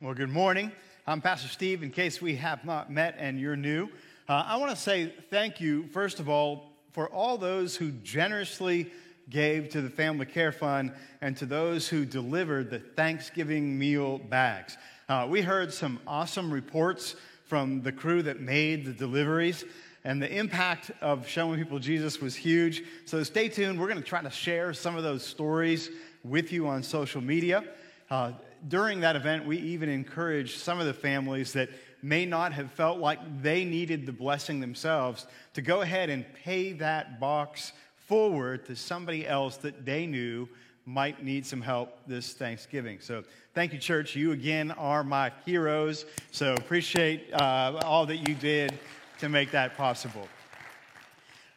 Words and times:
Well, 0.00 0.14
good 0.14 0.30
morning. 0.30 0.70
I'm 1.08 1.20
Pastor 1.20 1.48
Steve. 1.48 1.82
In 1.82 1.90
case 1.90 2.22
we 2.22 2.36
have 2.36 2.64
not 2.64 2.88
met 2.88 3.16
and 3.18 3.40
you're 3.40 3.56
new, 3.56 3.88
uh, 4.28 4.44
I 4.46 4.54
want 4.54 4.70
to 4.70 4.76
say 4.76 5.12
thank 5.28 5.60
you, 5.60 5.88
first 5.88 6.20
of 6.20 6.28
all, 6.28 6.70
for 6.92 7.08
all 7.08 7.36
those 7.36 7.74
who 7.74 7.90
generously 7.90 8.92
gave 9.28 9.70
to 9.70 9.82
the 9.82 9.90
Family 9.90 10.24
Care 10.24 10.52
Fund 10.52 10.92
and 11.20 11.36
to 11.38 11.46
those 11.46 11.88
who 11.88 12.04
delivered 12.04 12.70
the 12.70 12.78
Thanksgiving 12.78 13.76
meal 13.76 14.18
bags. 14.18 14.78
Uh, 15.08 15.26
we 15.28 15.42
heard 15.42 15.74
some 15.74 15.98
awesome 16.06 16.52
reports 16.52 17.16
from 17.46 17.82
the 17.82 17.90
crew 17.90 18.22
that 18.22 18.38
made 18.38 18.84
the 18.84 18.92
deliveries, 18.92 19.64
and 20.04 20.22
the 20.22 20.32
impact 20.32 20.92
of 21.00 21.26
showing 21.26 21.58
people 21.58 21.80
Jesus 21.80 22.20
was 22.20 22.36
huge. 22.36 22.84
So 23.04 23.24
stay 23.24 23.48
tuned. 23.48 23.80
We're 23.80 23.88
going 23.88 24.00
to 24.00 24.08
try 24.08 24.22
to 24.22 24.30
share 24.30 24.72
some 24.74 24.96
of 24.96 25.02
those 25.02 25.26
stories 25.26 25.90
with 26.22 26.52
you 26.52 26.68
on 26.68 26.84
social 26.84 27.20
media. 27.20 27.64
Uh, 28.08 28.30
during 28.66 29.00
that 29.00 29.16
event, 29.16 29.46
we 29.46 29.58
even 29.58 29.88
encouraged 29.88 30.58
some 30.58 30.80
of 30.80 30.86
the 30.86 30.94
families 30.94 31.52
that 31.52 31.68
may 32.02 32.24
not 32.26 32.52
have 32.52 32.70
felt 32.72 32.98
like 32.98 33.42
they 33.42 33.64
needed 33.64 34.06
the 34.06 34.12
blessing 34.12 34.60
themselves 34.60 35.26
to 35.54 35.62
go 35.62 35.80
ahead 35.80 36.10
and 36.10 36.24
pay 36.34 36.72
that 36.72 37.20
box 37.20 37.72
forward 38.06 38.64
to 38.66 38.74
somebody 38.74 39.26
else 39.26 39.56
that 39.58 39.84
they 39.84 40.06
knew 40.06 40.48
might 40.86 41.22
need 41.22 41.44
some 41.44 41.60
help 41.60 41.98
this 42.06 42.32
Thanksgiving. 42.32 42.98
So, 43.00 43.22
thank 43.54 43.74
you, 43.74 43.78
church. 43.78 44.16
You 44.16 44.32
again 44.32 44.70
are 44.70 45.04
my 45.04 45.30
heroes. 45.44 46.06
So, 46.30 46.54
appreciate 46.54 47.32
uh, 47.34 47.80
all 47.84 48.06
that 48.06 48.16
you 48.16 48.34
did 48.34 48.78
to 49.18 49.28
make 49.28 49.50
that 49.50 49.76
possible. 49.76 50.26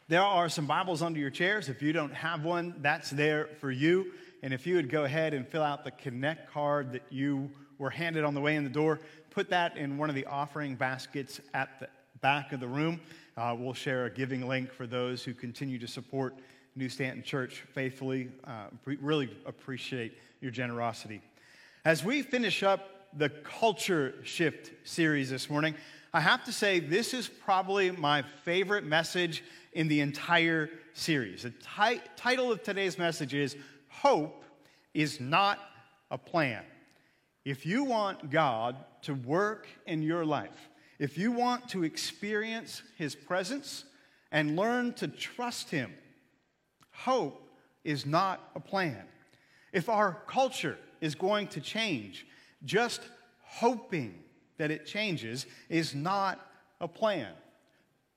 There 0.08 0.20
are 0.20 0.50
some 0.50 0.66
Bibles 0.66 1.00
under 1.00 1.18
your 1.18 1.30
chairs. 1.30 1.70
If 1.70 1.80
you 1.80 1.94
don't 1.94 2.12
have 2.12 2.44
one, 2.44 2.74
that's 2.82 3.08
there 3.08 3.48
for 3.60 3.70
you. 3.70 4.12
And 4.42 4.52
if 4.52 4.66
you 4.66 4.74
would 4.76 4.90
go 4.90 5.04
ahead 5.04 5.34
and 5.34 5.46
fill 5.46 5.62
out 5.62 5.84
the 5.84 5.92
Connect 5.92 6.50
card 6.50 6.92
that 6.92 7.02
you 7.10 7.50
were 7.78 7.90
handed 7.90 8.24
on 8.24 8.34
the 8.34 8.40
way 8.40 8.56
in 8.56 8.64
the 8.64 8.70
door, 8.70 9.00
put 9.30 9.50
that 9.50 9.76
in 9.76 9.98
one 9.98 10.08
of 10.08 10.14
the 10.14 10.26
offering 10.26 10.74
baskets 10.74 11.40
at 11.54 11.78
the 11.78 11.88
back 12.20 12.52
of 12.52 12.60
the 12.60 12.68
room. 12.68 13.00
Uh, 13.36 13.54
we'll 13.58 13.72
share 13.74 14.06
a 14.06 14.10
giving 14.10 14.46
link 14.46 14.72
for 14.72 14.86
those 14.86 15.22
who 15.22 15.32
continue 15.32 15.78
to 15.78 15.86
support 15.86 16.34
New 16.74 16.88
Stanton 16.88 17.22
Church 17.22 17.64
faithfully. 17.72 18.30
Uh, 18.44 18.66
really 18.84 19.30
appreciate 19.46 20.18
your 20.40 20.50
generosity. 20.50 21.20
As 21.84 22.04
we 22.04 22.22
finish 22.22 22.62
up 22.62 23.08
the 23.16 23.28
Culture 23.28 24.14
Shift 24.22 24.70
series 24.84 25.30
this 25.30 25.50
morning, 25.50 25.74
I 26.12 26.20
have 26.20 26.44
to 26.44 26.52
say 26.52 26.78
this 26.78 27.14
is 27.14 27.28
probably 27.28 27.90
my 27.90 28.22
favorite 28.44 28.84
message 28.84 29.42
in 29.72 29.88
the 29.88 30.00
entire 30.00 30.68
series. 30.94 31.42
The 31.42 31.50
ti- 31.50 32.02
title 32.16 32.52
of 32.52 32.62
today's 32.62 32.98
message 32.98 33.34
is 33.34 33.56
hope 34.02 34.44
is 34.94 35.20
not 35.20 35.60
a 36.10 36.18
plan. 36.18 36.64
If 37.44 37.64
you 37.64 37.84
want 37.84 38.30
God 38.30 38.74
to 39.02 39.14
work 39.14 39.68
in 39.86 40.02
your 40.02 40.24
life, 40.24 40.70
if 40.98 41.16
you 41.16 41.30
want 41.30 41.68
to 41.68 41.84
experience 41.84 42.82
His 42.98 43.14
presence 43.14 43.84
and 44.32 44.56
learn 44.56 44.92
to 44.94 45.06
trust 45.06 45.70
Him, 45.70 45.92
hope 46.90 47.48
is 47.84 48.04
not 48.04 48.40
a 48.56 48.60
plan. 48.60 49.04
If 49.72 49.88
our 49.88 50.18
culture 50.26 50.78
is 51.00 51.14
going 51.14 51.46
to 51.48 51.60
change, 51.60 52.26
just 52.64 53.02
hoping 53.44 54.18
that 54.58 54.72
it 54.72 54.84
changes 54.84 55.46
is 55.68 55.94
not 55.94 56.44
a 56.80 56.88
plan. 56.88 57.32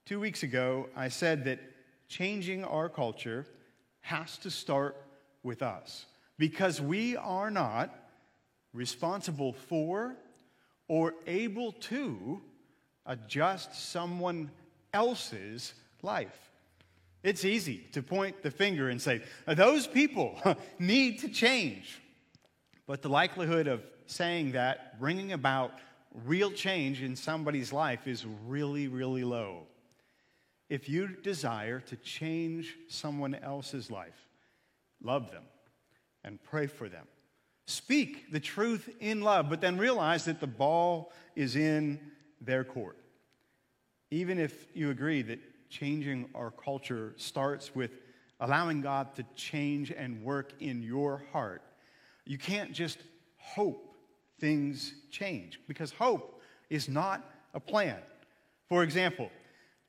Two 0.05 0.19
weeks 0.19 0.41
ago, 0.41 0.89
I 0.95 1.09
said 1.09 1.45
that 1.45 1.59
changing 2.07 2.63
our 2.63 2.89
culture 2.89 3.45
has 4.01 4.37
to 4.39 4.49
start 4.49 5.04
with 5.45 5.61
us 5.61 6.05
because 6.37 6.81
we 6.81 7.15
are 7.15 7.49
not 7.49 7.95
responsible 8.73 9.53
for 9.53 10.15
or 10.87 11.13
able 11.27 11.71
to 11.71 12.41
adjust 13.05 13.73
someone 13.91 14.51
else's 14.93 15.73
life. 16.01 16.51
It's 17.23 17.45
easy 17.45 17.87
to 17.93 18.03
point 18.03 18.43
the 18.43 18.51
finger 18.51 18.89
and 18.89 19.01
say, 19.01 19.21
those 19.47 19.87
people 19.87 20.39
need 20.79 21.19
to 21.19 21.29
change. 21.29 22.01
But 22.85 23.01
the 23.01 23.09
likelihood 23.09 23.67
of 23.67 23.81
saying 24.05 24.51
that, 24.51 24.99
bringing 24.99 25.31
about 25.31 25.73
real 26.25 26.51
change 26.51 27.01
in 27.01 27.15
somebody's 27.15 27.73
life, 27.73 28.07
is 28.07 28.25
really, 28.45 28.87
really 28.87 29.23
low. 29.23 29.63
If 30.69 30.87
you 30.87 31.07
desire 31.07 31.79
to 31.79 31.95
change 31.95 32.75
someone 32.89 33.33
else's 33.35 33.89
life, 33.89 34.27
love 35.05 35.31
them, 35.31 35.43
and 36.23 36.41
pray 36.43 36.67
for 36.67 36.89
them. 36.89 37.05
Speak 37.67 38.31
the 38.31 38.39
truth 38.39 38.89
in 38.99 39.21
love, 39.21 39.49
but 39.49 39.61
then 39.61 39.77
realize 39.77 40.25
that 40.25 40.39
the 40.39 40.47
ball 40.47 41.11
is 41.35 41.55
in 41.55 41.99
their 42.41 42.63
court. 42.63 42.97
Even 44.11 44.39
if 44.39 44.67
you 44.73 44.89
agree 44.89 45.21
that 45.23 45.39
changing 45.69 46.29
our 46.35 46.51
culture 46.51 47.13
starts 47.17 47.73
with 47.73 47.91
allowing 48.39 48.81
God 48.81 49.15
to 49.15 49.25
change 49.35 49.91
and 49.91 50.23
work 50.23 50.53
in 50.59 50.83
your 50.83 51.23
heart, 51.31 51.61
you 52.25 52.37
can't 52.37 52.71
just 52.71 52.99
hope 53.37 53.95
things 54.39 54.93
change 55.11 55.59
because 55.67 55.91
hope 55.91 56.41
is 56.69 56.89
not 56.89 57.23
a 57.53 57.59
plan. 57.59 57.97
For 58.67 58.83
example, 58.83 59.29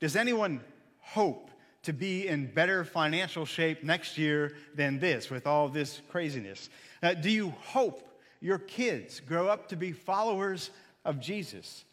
does 0.01 0.17
anyone 0.17 0.61
hope 1.01 1.51
to 1.87 1.93
be 1.93 2.27
in 2.27 2.47
better 2.47 2.85
financial 2.85 3.45
shape 3.45 3.85
next 3.85 4.19
year 4.19 4.57
than 4.75 4.99
this 4.99 5.31
with 5.31 5.47
all 5.47 5.69
this 5.69 6.01
craziness? 6.11 6.69
Uh, 7.01 7.15
do 7.15 7.31
you 7.31 7.51
hope 7.61 8.03
your 8.41 8.59
kids 8.59 9.21
grow 9.21 9.47
up 9.47 9.69
to 9.69 9.77
be 9.77 9.93
followers 9.93 10.71
of 11.05 11.21
Jesus? 11.21 11.85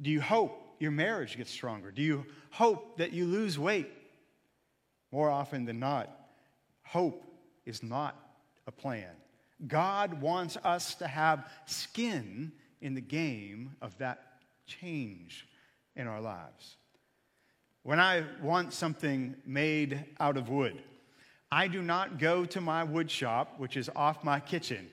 Do 0.00 0.10
you 0.10 0.20
hope 0.20 0.76
your 0.78 0.92
marriage 0.92 1.36
gets 1.36 1.50
stronger? 1.50 1.90
Do 1.90 2.02
you 2.02 2.24
hope 2.50 2.98
that 2.98 3.12
you 3.12 3.26
lose 3.26 3.58
weight? 3.58 3.90
More 5.10 5.28
often 5.28 5.64
than 5.64 5.80
not, 5.80 6.08
hope 6.84 7.24
is 7.66 7.82
not 7.82 8.16
a 8.68 8.72
plan. 8.72 9.10
God 9.66 10.20
wants 10.20 10.56
us 10.62 10.94
to 10.96 11.08
have 11.08 11.50
skin 11.66 12.52
in 12.80 12.94
the 12.94 13.00
game 13.00 13.74
of 13.82 13.98
that 13.98 14.22
change 14.66 15.48
in 15.96 16.06
our 16.06 16.20
lives. 16.20 16.76
When 17.84 17.98
I 17.98 18.24
want 18.40 18.72
something 18.72 19.34
made 19.44 20.04
out 20.20 20.36
of 20.36 20.48
wood, 20.48 20.80
I 21.50 21.66
do 21.66 21.82
not 21.82 22.18
go 22.18 22.44
to 22.44 22.60
my 22.60 22.84
wood 22.84 23.10
shop, 23.10 23.54
which 23.58 23.76
is 23.76 23.90
off 23.96 24.22
my 24.22 24.38
kitchen, 24.38 24.88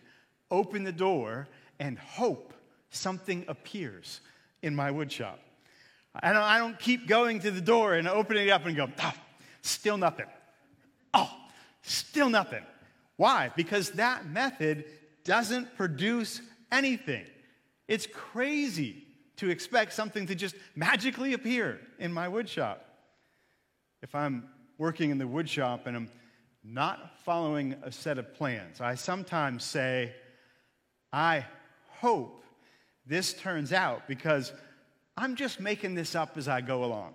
open 0.50 0.83
the 0.83 0.91
door, 0.91 1.47
and 1.79 1.99
hope 1.99 2.53
something 2.89 3.45
appears 3.47 4.22
in 4.63 4.75
my 4.75 4.89
wood 4.89 5.11
shop. 5.11 5.39
I 6.16 6.33
don't, 6.33 6.41
I 6.41 6.57
don't 6.57 6.79
keep 6.79 7.07
going 7.07 7.39
to 7.41 7.51
the 7.51 7.61
door 7.61 7.94
and 7.94 8.07
opening 8.07 8.47
it 8.47 8.51
up 8.51 8.66
and 8.66 8.75
go, 8.75 8.89
oh, 9.03 9.13
still 9.61 9.97
nothing. 9.97 10.25
Oh, 11.13 11.31
still 11.83 12.29
nothing. 12.29 12.63
Why? 13.17 13.51
Because 13.55 13.91
that 13.91 14.25
method 14.25 14.85
doesn't 15.23 15.75
produce 15.78 16.41
anything. 16.72 17.25
It's 17.88 18.07
crazy 18.07 19.05
to 19.39 19.50
expect 19.50 19.94
something 19.94 20.25
to 20.27 20.35
just 20.35 20.53
magically 20.75 21.33
appear 21.33 21.79
in 21.97 22.11
my 22.11 22.27
woodshop. 22.27 22.79
If 24.01 24.13
I'm 24.13 24.50
working 24.77 25.11
in 25.11 25.17
the 25.17 25.25
woodshop 25.25 25.85
and 25.85 25.95
I'm 25.95 26.09
not 26.61 27.17
following 27.23 27.73
a 27.83 27.91
set 27.91 28.17
of 28.17 28.33
plans, 28.33 28.81
I 28.81 28.95
sometimes 28.95 29.63
say, 29.63 30.13
I 31.13 31.45
hope 31.88 32.44
this 33.05 33.31
turns 33.31 33.72
out 33.72 34.09
because 34.09 34.51
I'm 35.16 35.35
just 35.35 35.61
making 35.61 35.95
this 35.95 36.16
up 36.16 36.38
as 36.38 36.49
I 36.49 36.59
go 36.59 36.83
along. 36.83 37.13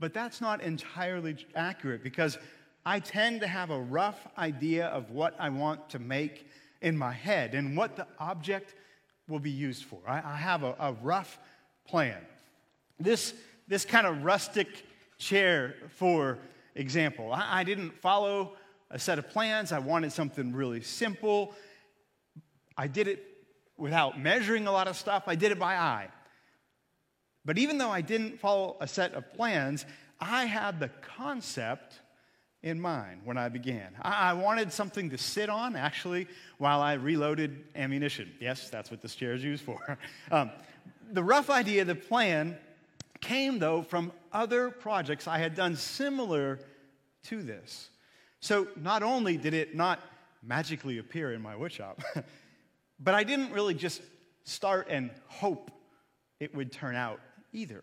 But 0.00 0.12
that's 0.12 0.40
not 0.40 0.60
entirely 0.60 1.36
accurate 1.54 2.02
because 2.02 2.36
I 2.84 2.98
tend 2.98 3.42
to 3.42 3.46
have 3.46 3.70
a 3.70 3.80
rough 3.80 4.26
idea 4.36 4.86
of 4.86 5.12
what 5.12 5.36
I 5.38 5.50
want 5.50 5.88
to 5.90 6.00
make 6.00 6.48
in 6.82 6.96
my 6.98 7.12
head 7.12 7.54
and 7.54 7.76
what 7.76 7.94
the 7.94 8.08
object 8.18 8.74
will 9.28 9.38
be 9.38 9.50
used 9.50 9.84
for. 9.84 9.98
I, 10.06 10.22
I 10.24 10.36
have 10.36 10.62
a, 10.62 10.74
a, 10.78 10.92
rough 11.02 11.38
plan. 11.86 12.18
This, 12.98 13.34
this 13.66 13.84
kind 13.84 14.06
of 14.06 14.24
rustic 14.24 14.68
chair, 15.18 15.74
for 15.90 16.38
example, 16.74 17.32
I, 17.32 17.60
I 17.60 17.64
didn't 17.64 17.92
follow 18.00 18.52
a 18.90 18.98
set 18.98 19.18
of 19.18 19.28
plans. 19.30 19.72
I 19.72 19.78
wanted 19.78 20.12
something 20.12 20.52
really 20.52 20.82
simple. 20.82 21.54
I 22.76 22.86
did 22.86 23.08
it 23.08 23.24
without 23.76 24.18
measuring 24.18 24.66
a 24.66 24.72
lot 24.72 24.88
of 24.88 24.96
stuff, 24.96 25.24
I 25.26 25.34
did 25.34 25.52
it 25.52 25.58
by 25.58 25.76
eye. 25.76 26.08
But 27.44 27.58
even 27.58 27.78
though 27.78 27.90
I 27.90 28.00
didn't 28.00 28.40
follow 28.40 28.76
a 28.80 28.88
set 28.88 29.14
of 29.14 29.32
plans, 29.34 29.86
I 30.18 30.46
had 30.46 30.80
the 30.80 30.88
concept 31.16 32.00
in 32.62 32.80
mind 32.80 33.20
when 33.24 33.36
I 33.36 33.48
began. 33.48 33.94
I, 34.02 34.32
wanted 34.32 34.72
something 34.72 35.10
to 35.10 35.18
sit 35.18 35.48
on, 35.48 35.76
actually, 35.76 36.26
while 36.58 36.80
I 36.80 36.94
reloaded 36.94 37.64
ammunition. 37.74 38.32
Yes, 38.40 38.70
that's 38.70 38.90
what 38.90 39.00
this 39.02 39.14
chair 39.14 39.34
is 39.34 39.44
used 39.44 39.64
for. 39.64 39.98
Um, 40.30 40.50
the 41.12 41.22
rough 41.22 41.50
idea, 41.50 41.84
the 41.84 41.94
plan, 41.94 42.56
came, 43.20 43.60
though, 43.60 43.82
from 43.82 44.10
other 44.32 44.70
projects 44.70 45.28
I 45.28 45.38
had 45.38 45.54
done 45.54 45.76
similar 45.76 46.58
to 47.24 47.42
this. 47.42 47.90
So 48.40 48.68
not 48.76 49.02
only 49.02 49.36
did 49.36 49.54
it 49.54 49.74
not 49.74 50.00
magically 50.42 50.98
appear 50.98 51.32
in 51.32 51.42
my 51.42 51.54
woodshop, 51.54 52.02
but 53.00 53.14
I 53.14 53.24
didn't 53.24 53.52
really 53.52 53.74
just 53.74 54.02
start 54.44 54.88
and 54.90 55.10
hope 55.26 55.70
it 56.40 56.54
would 56.54 56.72
turn 56.72 56.94
out 56.94 57.20
either. 57.52 57.82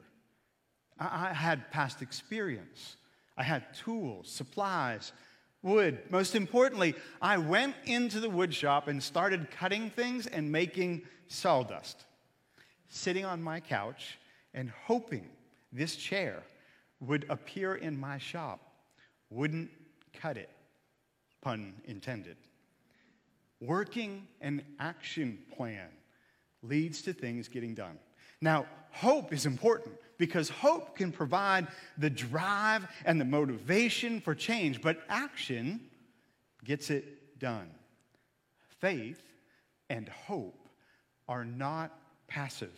I, 0.99 1.29
I 1.29 1.33
had 1.33 1.71
past 1.71 2.01
experience, 2.01 2.97
I 3.37 3.43
had 3.43 3.73
tools, 3.73 4.29
supplies, 4.29 5.11
wood. 5.61 5.99
Most 6.09 6.35
importantly, 6.35 6.93
I 7.21 7.37
went 7.37 7.75
into 7.85 8.19
the 8.19 8.29
wood 8.29 8.53
shop 8.53 8.87
and 8.87 9.01
started 9.01 9.49
cutting 9.49 9.89
things 9.89 10.27
and 10.27 10.51
making 10.51 11.03
sawdust, 11.27 12.05
sitting 12.89 13.25
on 13.25 13.41
my 13.41 13.59
couch 13.59 14.19
and 14.53 14.69
hoping 14.85 15.27
this 15.71 15.95
chair 15.95 16.43
would 16.99 17.25
appear 17.29 17.75
in 17.75 17.99
my 17.99 18.17
shop, 18.17 18.59
wouldn't 19.29 19.71
cut 20.13 20.37
it, 20.37 20.49
pun 21.41 21.73
intended. 21.85 22.37
Working 23.59 24.27
an 24.41 24.61
action 24.79 25.39
plan 25.55 25.87
leads 26.61 27.01
to 27.03 27.13
things 27.13 27.47
getting 27.47 27.73
done. 27.73 27.97
Now, 28.41 28.65
hope 28.91 29.33
is 29.33 29.45
important 29.45 29.95
because 30.17 30.49
hope 30.49 30.95
can 30.95 31.11
provide 31.11 31.67
the 31.97 32.09
drive 32.09 32.87
and 33.05 33.19
the 33.19 33.25
motivation 33.25 34.21
for 34.21 34.35
change, 34.35 34.81
but 34.81 35.01
action 35.09 35.79
gets 36.63 36.89
it 36.89 37.39
done. 37.39 37.69
Faith 38.79 39.21
and 39.89 40.07
hope 40.09 40.67
are 41.27 41.45
not 41.45 41.91
passive. 42.27 42.73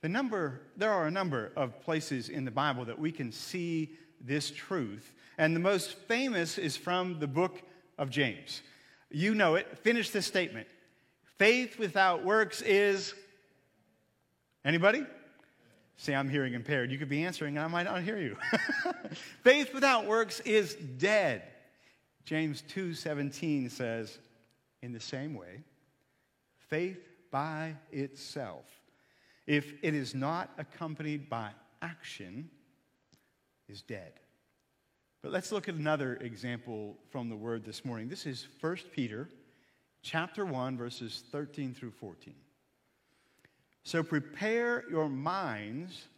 The 0.00 0.08
number, 0.08 0.60
there 0.76 0.92
are 0.92 1.06
a 1.06 1.10
number 1.10 1.52
of 1.56 1.80
places 1.80 2.28
in 2.28 2.44
the 2.44 2.50
Bible 2.50 2.84
that 2.84 2.98
we 2.98 3.10
can 3.10 3.32
see 3.32 3.96
this 4.20 4.50
truth, 4.50 5.12
and 5.38 5.54
the 5.54 5.60
most 5.60 5.94
famous 5.94 6.58
is 6.58 6.76
from 6.76 7.18
the 7.18 7.26
book 7.26 7.62
of 7.98 8.10
James. 8.10 8.62
You 9.10 9.34
know 9.34 9.54
it. 9.54 9.78
Finish 9.78 10.10
this 10.10 10.26
statement. 10.26 10.68
Faith 11.38 11.78
without 11.78 12.24
works 12.24 12.62
is 12.62 13.14
anybody? 14.64 15.04
See, 15.98 16.14
I'm 16.14 16.28
hearing 16.28 16.54
impaired. 16.54 16.90
You 16.90 16.98
could 16.98 17.08
be 17.08 17.24
answering 17.24 17.56
and 17.56 17.64
I 17.64 17.68
might 17.68 17.82
not 17.82 18.02
hear 18.02 18.18
you. 18.18 18.36
Faith 19.42 19.74
without 19.74 20.06
works 20.06 20.40
is 20.40 20.74
dead. 20.74 21.42
James 22.24 22.62
2:17 22.72 23.70
says, 23.70 24.18
in 24.82 24.92
the 24.92 25.00
same 25.00 25.34
way, 25.34 25.62
faith 26.68 27.00
by 27.30 27.74
itself, 27.90 28.64
if 29.46 29.74
it 29.82 29.94
is 29.94 30.14
not 30.14 30.50
accompanied 30.58 31.28
by 31.28 31.50
action, 31.82 32.48
is 33.68 33.82
dead. 33.82 34.12
But 35.22 35.32
let's 35.32 35.50
look 35.50 35.68
at 35.68 35.74
another 35.74 36.14
example 36.16 36.96
from 37.10 37.28
the 37.28 37.36
word 37.36 37.64
this 37.64 37.84
morning. 37.84 38.08
This 38.08 38.24
is 38.24 38.46
1 38.60 38.76
Peter 38.92 39.28
chapter 40.02 40.46
1 40.46 40.76
verses 40.76 41.24
13 41.32 41.74
through 41.74 41.90
14. 41.90 42.34
So 43.88 44.02
prepare 44.02 44.84
your 44.90 45.08
minds 45.08 46.08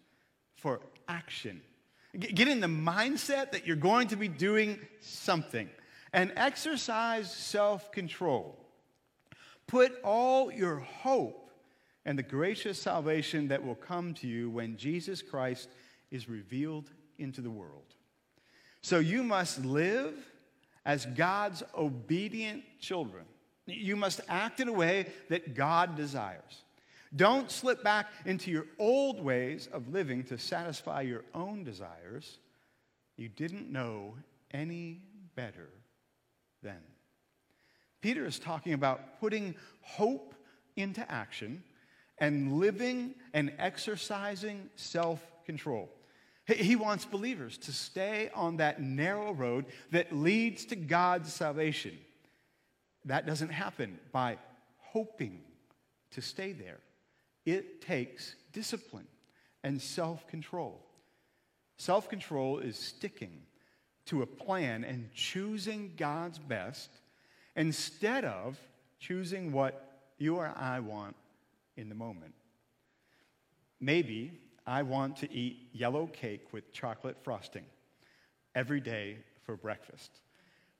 for 0.56 0.80
action. 1.06 1.62
Get 2.18 2.48
in 2.48 2.58
the 2.58 2.66
mindset 2.66 3.52
that 3.52 3.64
you're 3.64 3.76
going 3.76 4.08
to 4.08 4.16
be 4.16 4.26
doing 4.26 4.80
something 4.98 5.70
and 6.12 6.32
exercise 6.34 7.32
self 7.32 7.92
control. 7.92 8.58
Put 9.68 9.92
all 10.02 10.50
your 10.50 10.80
hope 10.80 11.52
and 12.04 12.18
the 12.18 12.24
gracious 12.24 12.82
salvation 12.82 13.46
that 13.46 13.64
will 13.64 13.76
come 13.76 14.14
to 14.14 14.26
you 14.26 14.50
when 14.50 14.76
Jesus 14.76 15.22
Christ 15.22 15.68
is 16.10 16.28
revealed 16.28 16.90
into 17.20 17.40
the 17.40 17.50
world. 17.50 17.94
So 18.82 18.98
you 18.98 19.22
must 19.22 19.64
live 19.64 20.16
as 20.84 21.06
God's 21.06 21.62
obedient 21.78 22.64
children. 22.80 23.26
You 23.66 23.94
must 23.94 24.22
act 24.28 24.58
in 24.58 24.66
a 24.66 24.72
way 24.72 25.06
that 25.28 25.54
God 25.54 25.94
desires. 25.94 26.64
Don't 27.14 27.50
slip 27.50 27.82
back 27.82 28.06
into 28.24 28.50
your 28.50 28.66
old 28.78 29.22
ways 29.22 29.68
of 29.72 29.88
living 29.88 30.22
to 30.24 30.38
satisfy 30.38 31.00
your 31.02 31.24
own 31.34 31.64
desires. 31.64 32.38
You 33.16 33.28
didn't 33.28 33.70
know 33.70 34.14
any 34.52 35.00
better 35.34 35.70
then. 36.62 36.80
Peter 38.00 38.24
is 38.24 38.38
talking 38.38 38.72
about 38.72 39.20
putting 39.20 39.54
hope 39.82 40.34
into 40.76 41.08
action 41.10 41.62
and 42.18 42.58
living 42.58 43.14
and 43.34 43.52
exercising 43.58 44.70
self 44.76 45.20
control. 45.44 45.90
He 46.46 46.74
wants 46.76 47.04
believers 47.04 47.58
to 47.58 47.72
stay 47.72 48.30
on 48.34 48.56
that 48.56 48.80
narrow 48.80 49.32
road 49.32 49.66
that 49.90 50.14
leads 50.14 50.64
to 50.66 50.76
God's 50.76 51.32
salvation. 51.32 51.96
That 53.04 53.26
doesn't 53.26 53.50
happen 53.50 53.98
by 54.12 54.38
hoping 54.78 55.40
to 56.12 56.22
stay 56.22 56.52
there. 56.52 56.80
It 57.44 57.80
takes 57.80 58.34
discipline 58.52 59.06
and 59.62 59.80
self 59.80 60.26
control. 60.26 60.84
Self 61.76 62.08
control 62.08 62.58
is 62.58 62.76
sticking 62.76 63.42
to 64.06 64.22
a 64.22 64.26
plan 64.26 64.84
and 64.84 65.12
choosing 65.14 65.92
God's 65.96 66.38
best 66.38 66.90
instead 67.56 68.24
of 68.24 68.58
choosing 68.98 69.52
what 69.52 70.00
you 70.18 70.36
or 70.36 70.52
I 70.56 70.80
want 70.80 71.16
in 71.76 71.88
the 71.88 71.94
moment. 71.94 72.34
Maybe 73.80 74.32
I 74.66 74.82
want 74.82 75.16
to 75.18 75.32
eat 75.32 75.68
yellow 75.72 76.06
cake 76.06 76.52
with 76.52 76.72
chocolate 76.72 77.16
frosting 77.22 77.64
every 78.54 78.80
day 78.80 79.16
for 79.44 79.56
breakfast 79.56 80.20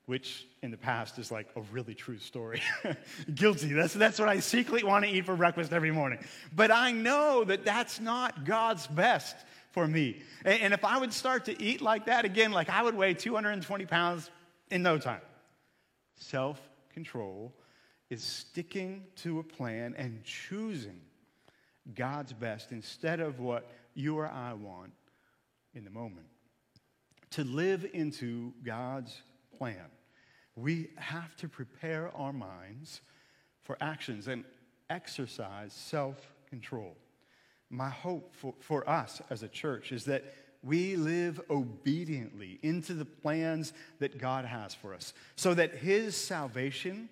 which 0.05 0.47
in 0.61 0.71
the 0.71 0.77
past 0.77 1.19
is 1.19 1.31
like 1.31 1.47
a 1.55 1.61
really 1.71 1.93
true 1.93 2.17
story. 2.17 2.61
Guilty. 3.35 3.73
That's, 3.73 3.93
that's 3.93 4.19
what 4.19 4.29
I 4.29 4.39
secretly 4.39 4.83
want 4.83 5.05
to 5.05 5.11
eat 5.11 5.25
for 5.25 5.35
breakfast 5.35 5.73
every 5.73 5.91
morning. 5.91 6.19
But 6.53 6.71
I 6.71 6.91
know 6.91 7.43
that 7.43 7.63
that's 7.65 7.99
not 7.99 8.45
God's 8.45 8.87
best 8.87 9.35
for 9.71 9.87
me. 9.87 10.21
And, 10.43 10.61
and 10.61 10.73
if 10.73 10.83
I 10.83 10.97
would 10.97 11.13
start 11.13 11.45
to 11.45 11.61
eat 11.61 11.81
like 11.81 12.07
that 12.07 12.25
again, 12.25 12.51
like 12.51 12.69
I 12.69 12.83
would 12.83 12.95
weigh 12.95 13.13
220 13.13 13.85
pounds 13.85 14.29
in 14.69 14.83
no 14.83 14.97
time. 14.97 15.21
Self 16.17 16.59
control 16.93 17.53
is 18.09 18.23
sticking 18.23 19.03
to 19.15 19.39
a 19.39 19.43
plan 19.43 19.95
and 19.97 20.23
choosing 20.23 20.99
God's 21.95 22.33
best 22.33 22.71
instead 22.71 23.19
of 23.19 23.39
what 23.39 23.71
you 23.93 24.17
or 24.17 24.27
I 24.27 24.53
want 24.53 24.91
in 25.73 25.83
the 25.83 25.89
moment. 25.89 26.27
To 27.31 27.43
live 27.45 27.85
into 27.93 28.51
God's 28.63 29.21
plan. 29.61 29.91
We 30.55 30.87
have 30.97 31.35
to 31.35 31.47
prepare 31.47 32.09
our 32.15 32.33
minds 32.33 33.01
for 33.61 33.77
actions 33.79 34.27
and 34.27 34.43
exercise 34.89 35.71
self 35.71 36.17
control. 36.49 36.97
My 37.69 37.89
hope 37.89 38.33
for, 38.33 38.55
for 38.59 38.89
us 38.89 39.21
as 39.29 39.43
a 39.43 39.47
church 39.47 39.91
is 39.91 40.05
that 40.05 40.23
we 40.63 40.95
live 40.95 41.39
obediently 41.51 42.57
into 42.63 42.95
the 42.95 43.05
plans 43.05 43.71
that 43.99 44.17
God 44.17 44.45
has 44.45 44.73
for 44.73 44.95
us 44.95 45.13
so 45.35 45.53
that 45.53 45.75
His 45.75 46.17
salvation 46.17 47.07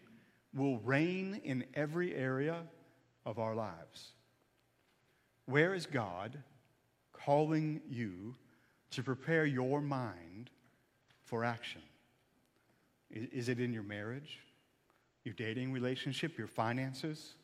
will 0.51 0.79
reign 0.79 1.39
in 1.43 1.65
every 1.75 2.15
area 2.15 2.63
of 3.27 3.37
our 3.37 3.53
lives. 3.53 4.13
Where 5.45 5.75
is 5.75 5.85
God 5.85 6.35
calling 7.13 7.81
you 7.87 8.33
to 8.89 9.03
prepare 9.03 9.45
your 9.45 9.81
mind 9.81 10.49
for 11.25 11.45
action? 11.45 11.81
Is 13.11 13.49
it 13.49 13.59
in 13.59 13.73
your 13.73 13.83
marriage, 13.83 14.39
your 15.23 15.33
dating 15.33 15.71
relationship, 15.71 16.37
your 16.37 16.47
finances, 16.47 17.35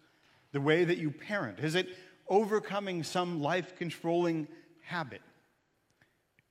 the 0.52 0.62
way 0.62 0.86
that 0.86 0.98
you 0.98 1.12
parent? 1.12 1.60
Is 1.60 1.76
it 1.76 1.90
overcoming 2.28 3.04
some 3.04 3.42
life 3.42 3.76
controlling 3.76 4.48
habit? 4.84 5.22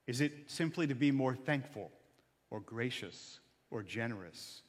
Is 0.07 0.21
it 0.21 0.33
simply 0.47 0.87
to 0.87 0.95
be 0.95 1.11
more 1.11 1.35
thankful 1.35 1.91
or 2.51 2.61
gracious 2.61 3.39
or 3.71 3.83
generous? 3.83 4.63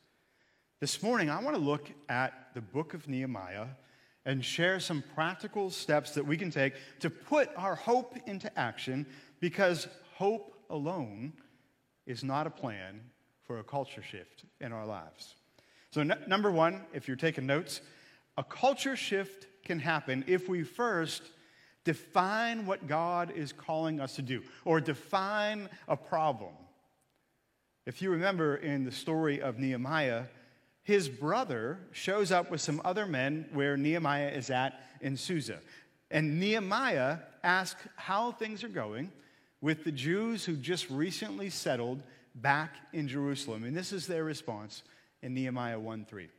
This 0.79 1.01
morning, 1.01 1.29
I 1.29 1.41
want 1.41 1.55
to 1.55 1.61
look 1.61 1.89
at 2.09 2.49
the 2.53 2.61
book 2.61 2.93
of 2.93 3.07
Nehemiah 3.07 3.67
and 4.25 4.43
share 4.43 4.79
some 4.79 5.03
practical 5.13 5.69
steps 5.69 6.11
that 6.11 6.25
we 6.25 6.37
can 6.37 6.51
take 6.51 6.73
to 6.99 7.09
put 7.09 7.49
our 7.55 7.75
hope 7.75 8.17
into 8.27 8.55
action 8.57 9.05
because 9.39 9.87
hope 10.15 10.53
alone 10.69 11.33
is 12.05 12.23
not 12.23 12.47
a 12.47 12.49
plan 12.49 13.01
for 13.45 13.59
a 13.59 13.63
culture 13.63 14.01
shift 14.01 14.43
in 14.59 14.71
our 14.71 14.85
lives. 14.85 15.35
So, 15.91 16.01
n- 16.01 16.17
number 16.27 16.51
one, 16.51 16.81
if 16.93 17.07
you're 17.07 17.17
taking 17.17 17.45
notes, 17.45 17.81
a 18.37 18.43
culture 18.43 18.95
shift 18.95 19.47
can 19.63 19.79
happen 19.79 20.23
if 20.27 20.49
we 20.49 20.63
first 20.63 21.23
define 21.83 22.65
what 22.65 22.87
God 22.87 23.31
is 23.35 23.53
calling 23.53 23.99
us 23.99 24.15
to 24.15 24.21
do 24.21 24.41
or 24.65 24.81
define 24.81 25.69
a 25.87 25.95
problem. 25.95 26.53
If 27.85 28.01
you 28.01 28.09
remember 28.09 28.55
in 28.55 28.83
the 28.83 28.91
story 28.91 29.41
of 29.41 29.59
Nehemiah, 29.59 30.23
his 30.81 31.07
brother 31.07 31.79
shows 31.91 32.31
up 32.31 32.49
with 32.49 32.61
some 32.61 32.81
other 32.83 33.05
men 33.05 33.47
where 33.53 33.77
Nehemiah 33.77 34.29
is 34.29 34.49
at 34.49 34.81
in 35.01 35.17
Susa. 35.17 35.59
And 36.09 36.39
Nehemiah 36.39 37.19
asks 37.43 37.81
how 37.95 38.31
things 38.31 38.63
are 38.63 38.69
going 38.69 39.11
with 39.61 39.83
the 39.83 39.91
Jews 39.91 40.45
who 40.45 40.55
just 40.55 40.89
recently 40.89 41.49
settled 41.49 42.03
back 42.35 42.75
in 42.93 43.07
Jerusalem. 43.07 43.63
And 43.63 43.75
this 43.75 43.91
is 43.91 44.07
their 44.07 44.23
response 44.23 44.83
in 45.21 45.33
Nehemiah 45.33 45.79
1 45.79 46.05
3. 46.05 46.29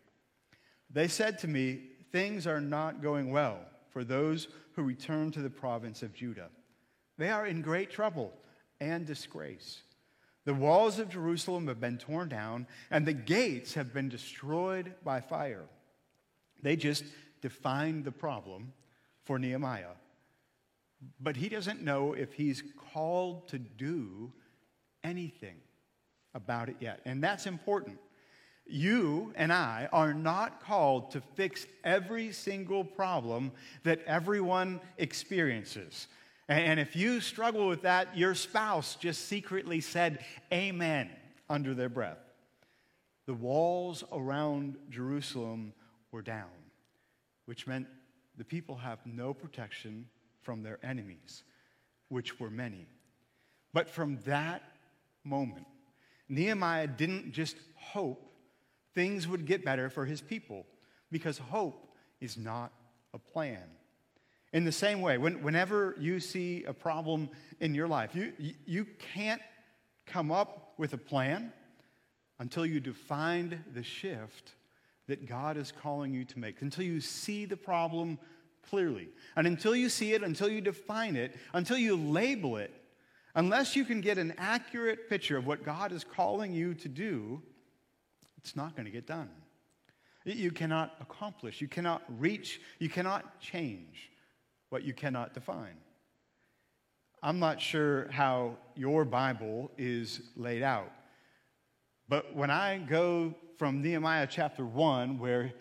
They 0.91 1.09
said 1.09 1.39
to 1.41 1.49
me, 1.49 1.81
things 2.13 2.47
are 2.47 2.61
not 2.61 3.03
going 3.03 3.31
well 3.31 3.59
for 3.91 4.05
those 4.05 4.49
who 4.75 4.83
return 4.83 5.31
to 5.33 5.43
the 5.43 5.51
province 5.51 6.03
of 6.03 6.15
Judah. 6.15 6.49
They 7.19 7.31
are 7.31 7.47
in 7.47 7.63
great 7.63 7.91
trouble 7.91 8.33
and 8.81 9.07
disgrace. 9.07 9.83
The 10.45 10.55
walls 10.55 11.01
of 11.01 11.09
Jerusalem 11.09 11.67
have 11.67 11.81
been 11.81 11.99
torn 11.99 12.29
down, 12.29 12.69
and 12.91 13.05
the 13.05 13.13
gates 13.13 13.75
have 13.75 13.93
been 13.93 14.09
destroyed 14.09 14.95
by 15.03 15.21
fire. 15.21 15.65
They 16.63 16.77
just 16.77 17.05
defined 17.43 18.05
the 18.05 18.13
problem 18.13 18.73
for 19.25 19.39
Nehemiah. 19.39 19.97
But 21.21 21.37
he 21.37 21.49
doesn't 21.49 21.83
know 21.83 22.13
if 22.13 22.35
he's 22.35 22.63
called 22.93 23.49
to 23.49 23.59
do 23.59 24.33
anything 25.03 25.57
about 26.37 26.69
it 26.69 26.77
yet. 26.79 27.01
And 27.05 27.25
that's 27.25 27.47
important. 27.47 27.99
You 28.69 29.33
and 29.37 29.53
I 29.53 29.89
are 29.93 30.13
not 30.13 30.61
called 30.61 31.13
to 31.13 31.21
fix 31.35 31.67
every 31.83 32.33
single 32.33 32.85
problem 32.85 33.53
that 33.85 34.03
everyone 34.07 34.81
experiences. 34.99 36.09
And 36.49 36.79
if 36.79 36.95
you 36.95 37.21
struggle 37.21 37.67
with 37.67 37.83
that, 37.83 38.17
your 38.17 38.35
spouse 38.35 38.95
just 38.97 39.27
secretly 39.27 39.81
said 39.81 40.25
amen 40.53 41.11
under 41.49 41.75
their 41.75 41.89
breath. 41.89 42.19
The 43.27 43.35
walls 43.35 44.05
around 44.13 44.77
Jerusalem 44.91 45.73
were 46.13 46.23
down, 46.23 46.51
which 47.47 47.67
meant 47.67 47.87
the 48.37 48.45
people 48.45 48.77
have 48.77 48.99
no 49.05 49.35
protection 49.35 50.07
from 50.43 50.63
their 50.63 50.79
enemies, 50.85 51.43
which 52.09 52.39
were 52.39 52.51
many. 52.51 52.87
But 53.73 53.91
from 53.91 54.19
that 54.27 54.63
moment, 55.25 55.67
Nehemiah 56.29 56.87
didn't 56.87 57.33
just 57.33 57.57
hope 57.75 58.33
things 58.95 59.29
would 59.29 59.47
get 59.47 59.65
better 59.65 59.91
for 59.91 60.07
his 60.07 60.21
people, 60.21 60.67
because 61.11 61.39
hope 61.39 61.93
is 62.21 62.37
not 62.37 62.73
a 63.13 63.19
plan. 63.19 63.63
In 64.53 64.65
the 64.65 64.73
same 64.73 65.01
way, 65.03 65.19
when, 65.19 65.43
whenever 65.43 65.95
you 65.99 66.19
see 66.19 66.65
a 66.65 66.73
problem 66.73 67.29
in 67.61 67.75
your 67.75 67.89
life, 67.89 68.15
you, 68.15 68.33
you 68.65 68.87
can't 69.15 69.43
come 70.07 70.33
up 70.33 70.73
with 70.79 70.95
a 70.95 70.99
plan 70.99 71.53
until 72.39 72.65
you 72.65 72.81
define 72.81 73.65
the 73.75 73.83
shift 73.83 74.55
that 75.09 75.27
God 75.27 75.57
is 75.57 75.73
calling 75.73 76.15
you 76.15 76.25
to 76.25 76.39
make, 76.39 76.63
until 76.63 76.85
you 76.85 77.01
see 77.01 77.45
the 77.45 77.57
problem 77.57 78.19
clearly. 78.69 79.09
And 79.37 79.47
until 79.47 79.77
you 79.77 79.89
see 79.89 80.15
it, 80.15 80.23
until 80.23 80.49
you 80.49 80.61
define 80.61 81.17
it, 81.17 81.37
until 81.53 81.79
you 81.79 81.97
label 81.97 82.57
it, 82.57 82.73
unless 83.37 83.77
you 83.77 83.85
can 83.85 84.01
get 84.01 84.19
an 84.19 84.35
accurate 84.39 85.09
picture 85.09 85.37
of 85.37 85.47
what 85.47 85.63
God 85.63 85.93
is 85.93 86.03
calling 86.03 86.53
you 86.53 86.75
to 86.75 86.89
do, 86.89 87.41
it's 88.39 88.57
not 88.57 88.75
going 88.75 88.87
to 88.87 88.91
get 88.91 89.07
done. 89.07 89.31
You 90.25 90.51
cannot 90.51 90.95
accomplish, 91.01 91.61
you 91.61 91.69
cannot 91.69 92.03
reach, 92.19 92.61
you 92.81 92.89
cannot 92.89 93.39
change 93.41 94.11
what 94.71 94.83
you 94.83 94.93
cannot 94.93 95.35
define. 95.35 95.77
I'm 97.23 97.39
not 97.39 97.61
sure 97.61 98.09
how 98.11 98.57
your 98.75 99.05
Bible 99.05 99.71
is 99.79 100.21
laid 100.35 100.63
out, 100.63 100.91
but 102.09 102.35
when 102.35 102.51
I 102.51 102.79
go 102.79 103.35
from 103.59 103.83
Nehemiah 103.83 104.27
chapter 104.29 104.65
1, 104.65 105.19
where 105.19 105.53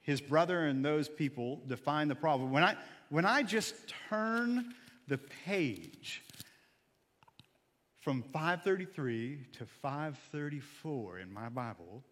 his 0.00 0.20
brother 0.20 0.66
and 0.66 0.84
those 0.84 1.08
people 1.08 1.60
define 1.66 2.08
the 2.08 2.14
problem, 2.14 2.50
when 2.50 2.62
I, 2.62 2.76
when 3.08 3.24
I 3.24 3.42
just 3.42 3.74
turn 4.08 4.74
the 5.08 5.18
page 5.18 6.22
from 8.02 8.22
533 8.32 9.46
to 9.58 9.64
534 9.64 11.20
in 11.20 11.32
my 11.32 11.48
Bible, 11.48 12.02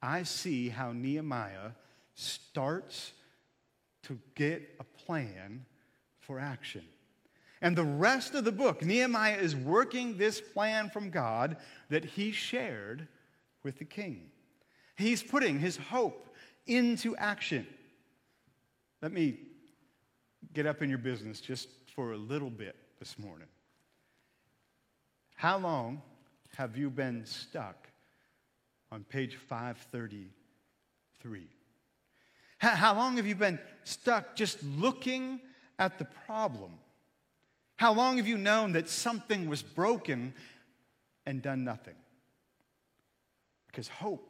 I 0.00 0.22
see 0.22 0.70
how 0.70 0.92
Nehemiah 0.92 1.72
starts 2.14 3.12
to 4.04 4.18
get 4.34 4.74
a 4.80 4.84
plan 5.04 5.66
for 6.18 6.40
action. 6.40 6.82
And 7.60 7.76
the 7.76 7.84
rest 7.84 8.34
of 8.34 8.44
the 8.44 8.52
book, 8.52 8.82
Nehemiah 8.82 9.36
is 9.36 9.54
working 9.54 10.16
this 10.16 10.40
plan 10.40 10.88
from 10.88 11.10
God 11.10 11.58
that 11.90 12.06
he 12.06 12.32
shared 12.32 13.06
with 13.62 13.78
the 13.78 13.84
king. 13.84 14.30
He's 14.96 15.22
putting 15.22 15.58
his 15.58 15.76
hope 15.76 16.34
into 16.66 17.14
action. 17.16 17.66
Let 19.02 19.12
me 19.12 19.38
get 20.54 20.64
up 20.64 20.80
in 20.80 20.88
your 20.88 20.98
business 20.98 21.38
just 21.42 21.68
for 21.94 22.12
a 22.12 22.16
little 22.16 22.50
bit 22.50 22.76
this 22.98 23.18
morning. 23.18 23.48
How 25.38 25.56
long 25.56 26.02
have 26.56 26.76
you 26.76 26.90
been 26.90 27.24
stuck 27.24 27.88
on 28.90 29.04
page 29.04 29.36
533? 29.36 31.46
How 32.58 32.96
long 32.96 33.16
have 33.18 33.26
you 33.28 33.36
been 33.36 33.60
stuck 33.84 34.34
just 34.34 34.60
looking 34.64 35.38
at 35.78 36.00
the 36.00 36.06
problem? 36.26 36.72
How 37.76 37.92
long 37.92 38.16
have 38.16 38.26
you 38.26 38.36
known 38.36 38.72
that 38.72 38.88
something 38.88 39.48
was 39.48 39.62
broken 39.62 40.34
and 41.24 41.40
done 41.40 41.62
nothing? 41.62 41.94
Because 43.68 43.86
hope 43.86 44.28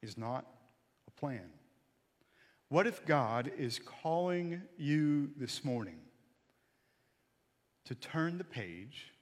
is 0.00 0.16
not 0.16 0.46
a 1.08 1.10
plan. 1.10 1.50
What 2.68 2.86
if 2.86 3.04
God 3.04 3.50
is 3.58 3.80
calling 3.84 4.62
you 4.78 5.32
this 5.36 5.64
morning 5.64 5.98
to 7.86 7.96
turn 7.96 8.38
the 8.38 8.44
page 8.44 9.12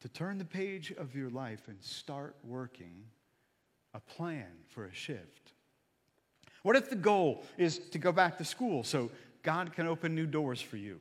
to 0.00 0.08
turn 0.08 0.38
the 0.38 0.44
page 0.44 0.92
of 0.92 1.14
your 1.14 1.30
life 1.30 1.68
and 1.68 1.82
start 1.82 2.36
working 2.44 3.04
a 3.94 4.00
plan 4.00 4.46
for 4.68 4.84
a 4.84 4.92
shift? 4.94 5.52
What 6.62 6.76
if 6.76 6.90
the 6.90 6.96
goal 6.96 7.44
is 7.56 7.78
to 7.90 7.98
go 7.98 8.12
back 8.12 8.38
to 8.38 8.44
school 8.44 8.82
so 8.82 9.10
God 9.42 9.72
can 9.72 9.86
open 9.86 10.14
new 10.14 10.26
doors 10.26 10.60
for 10.60 10.76
you? 10.76 11.00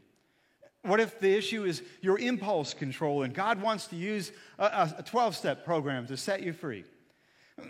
What 0.83 0.99
if 0.99 1.19
the 1.19 1.35
issue 1.35 1.65
is 1.65 1.81
your 2.01 2.19
impulse 2.19 2.75
control 2.75 3.23
and 3.23 3.33
God 3.33 3.59
wants 3.59 3.87
to 3.87 3.95
use 3.95 4.31
a 4.59 5.03
12 5.03 5.35
step 5.35 5.65
program 5.65 6.05
to 6.07 6.17
set 6.17 6.43
you 6.43 6.53
free? 6.53 6.85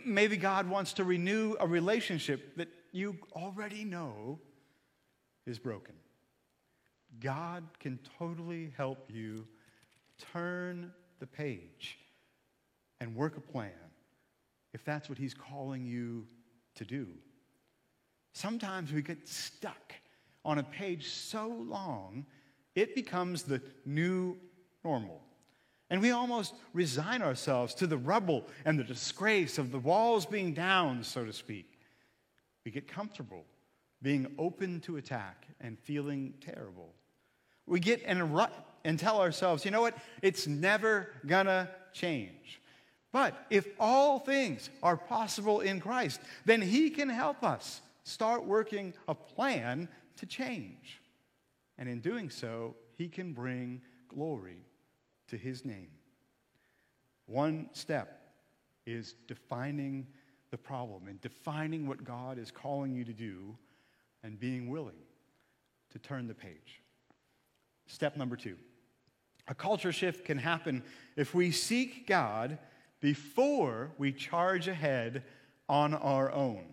Maybe 0.03 0.36
God 0.36 0.67
wants 0.67 0.94
to 0.94 1.03
renew 1.03 1.55
a 1.60 1.67
relationship 1.67 2.58
that 2.58 2.67
you 2.91 3.17
already 3.34 3.86
know 3.86 4.39
is 5.46 5.60
broken. 5.60 5.96
God 7.22 7.63
can 7.79 8.00
totally 8.20 8.74
help 8.75 9.10
you 9.10 9.48
turn 10.34 10.91
the 11.19 11.27
page 11.27 11.98
and 13.00 13.15
work 13.15 13.38
a 13.38 13.41
plan 13.41 13.72
if 14.74 14.84
that's 14.84 15.07
what 15.10 15.17
He's 15.17 15.34
calling 15.34 15.86
you 15.86 16.25
to 16.75 16.86
do. 16.86 17.07
Sometimes 18.34 18.91
we 18.91 19.01
get 19.01 19.27
stuck 19.27 19.93
on 20.43 20.60
a 20.60 20.63
page 20.63 21.07
so 21.07 21.48
long, 21.48 22.25
it 22.75 22.93
becomes 22.93 23.43
the 23.43 23.62
new 23.86 24.38
normal. 24.84 25.22
And 25.89 26.01
we 26.01 26.12
almost 26.12 26.55
resign 26.74 27.22
ourselves 27.22 27.74
to 27.75 27.88
the 27.88 27.98
rubble 27.98 28.45
and 28.65 28.77
the 28.77 28.84
disgrace 28.84 29.57
of 29.57 29.72
the 29.72 29.79
walls 29.79 30.25
being 30.25 30.53
down, 30.53 31.03
so 31.03 31.25
to 31.25 31.31
speak. 31.31 31.79
We 32.65 32.72
get 32.72 32.88
comfortable 32.88 33.45
being 34.01 34.27
open 34.38 34.81
to 34.81 34.98
attack 34.98 35.48
and 35.62 35.79
feeling 35.79 36.34
terrible. 36.41 36.93
We 37.65 37.79
get 37.79 38.01
in 38.01 38.19
a 38.19 38.25
rut 38.25 38.53
and 38.86 38.98
tell 39.00 39.20
ourselves, 39.20 39.65
you 39.65 39.72
know 39.72 39.82
what? 39.82 39.98
It's 40.22 40.48
never 40.48 41.10
gonna 41.25 41.70
change. 41.92 42.62
But 43.12 43.36
if 43.50 43.68
all 43.80 44.20
things 44.20 44.70
are 44.84 44.96
possible 44.96 45.62
in 45.62 45.80
Christ, 45.80 46.22
then 46.46 46.62
He 46.62 46.89
can 46.89 47.10
help 47.10 47.44
us 47.44 47.82
start 48.04 48.46
working 48.46 48.94
a 49.08 49.15
plan 49.15 49.89
to 50.18 50.25
change. 50.25 51.01
And 51.77 51.89
in 51.89 52.00
doing 52.00 52.30
so, 52.30 52.75
He 52.94 53.10
can 53.10 53.34
bring 53.34 53.82
glory 54.08 54.60
to 55.30 55.38
His 55.38 55.65
name. 55.65 55.89
One 57.25 57.70
step 57.74 58.22
is 58.86 59.15
defining 59.27 60.06
the 60.51 60.58
problem 60.58 61.08
and 61.08 61.20
defining 61.22 61.88
what 61.88 62.04
God 62.04 62.38
is 62.38 62.51
calling 62.51 62.94
you 62.94 63.04
to 63.04 63.13
do 63.13 63.58
and 64.24 64.39
being 64.39 64.70
willing 64.70 65.01
to 65.92 66.00
turn 66.00 66.27
the 66.27 66.36
page. 66.36 66.82
Step 67.88 68.18
number 68.18 68.36
two 68.36 68.58
a 69.47 69.55
culture 69.55 69.91
shift 69.91 70.25
can 70.25 70.37
happen 70.37 70.83
if 71.15 71.33
we 71.33 71.51
seek 71.51 72.07
God 72.07 72.57
before 72.99 73.91
we 73.97 74.11
charge 74.11 74.67
ahead 74.67 75.23
on 75.69 75.93
our 75.93 76.31
own. 76.31 76.65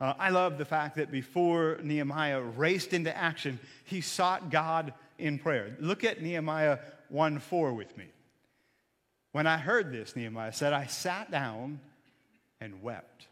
Uh, 0.00 0.12
I 0.18 0.30
love 0.30 0.58
the 0.58 0.64
fact 0.64 0.96
that 0.96 1.10
before 1.10 1.78
Nehemiah 1.82 2.40
raced 2.40 2.92
into 2.92 3.16
action, 3.16 3.58
he 3.84 4.00
sought 4.00 4.50
God 4.50 4.92
in 5.18 5.38
prayer. 5.38 5.76
Look 5.80 6.04
at 6.04 6.22
Nehemiah 6.22 6.78
1 7.08 7.38
4 7.38 7.72
with 7.72 7.96
me. 7.96 8.06
When 9.32 9.46
I 9.46 9.56
heard 9.56 9.92
this, 9.92 10.14
Nehemiah 10.14 10.52
said, 10.52 10.72
I 10.72 10.86
sat 10.86 11.30
down 11.30 11.80
and 12.60 12.82
wept. 12.82 13.26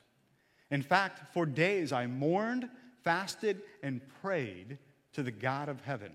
In 0.71 0.83
fact, 0.83 1.33
for 1.33 1.47
days 1.47 1.93
I 1.93 2.07
mourned, 2.07 2.69
fasted, 3.03 3.61
and 3.83 4.01
prayed 4.23 4.79
to 5.13 5.23
the 5.23 5.31
God 5.31 5.69
of 5.69 5.81
heaven. 5.83 6.13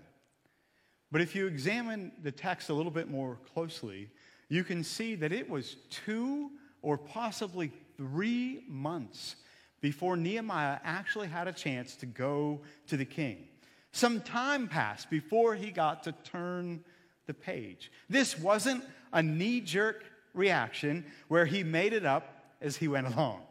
But 1.12 1.20
if 1.20 1.34
you 1.34 1.46
examine 1.46 2.12
the 2.22 2.30
text 2.30 2.68
a 2.68 2.74
little 2.74 2.92
bit 2.92 3.10
more 3.10 3.38
closely, 3.52 4.10
you 4.48 4.64
can 4.64 4.84
see 4.84 5.14
that 5.16 5.32
it 5.32 5.48
was 5.48 5.76
two 5.90 6.50
or 6.82 6.96
possibly 6.96 7.72
three 7.96 8.64
months 8.68 9.36
before 9.80 10.16
Nehemiah 10.16 10.78
actually 10.84 11.28
had 11.28 11.48
a 11.48 11.52
chance 11.52 11.96
to 11.96 12.06
go 12.06 12.60
to 12.88 12.96
the 12.96 13.04
king. 13.04 13.48
Some 13.92 14.20
time 14.20 14.68
passed 14.68 15.10
before 15.10 15.54
he 15.54 15.70
got 15.70 16.04
to 16.04 16.12
turn 16.12 16.84
the 17.26 17.34
page. 17.34 17.90
This 18.08 18.38
wasn't 18.38 18.84
a 19.12 19.22
knee 19.22 19.60
jerk 19.60 20.04
reaction 20.34 21.04
where 21.28 21.46
he 21.46 21.64
made 21.64 21.92
it 21.92 22.06
up 22.06 22.54
as 22.60 22.76
he 22.76 22.88
went 22.88 23.08
along. 23.08 23.42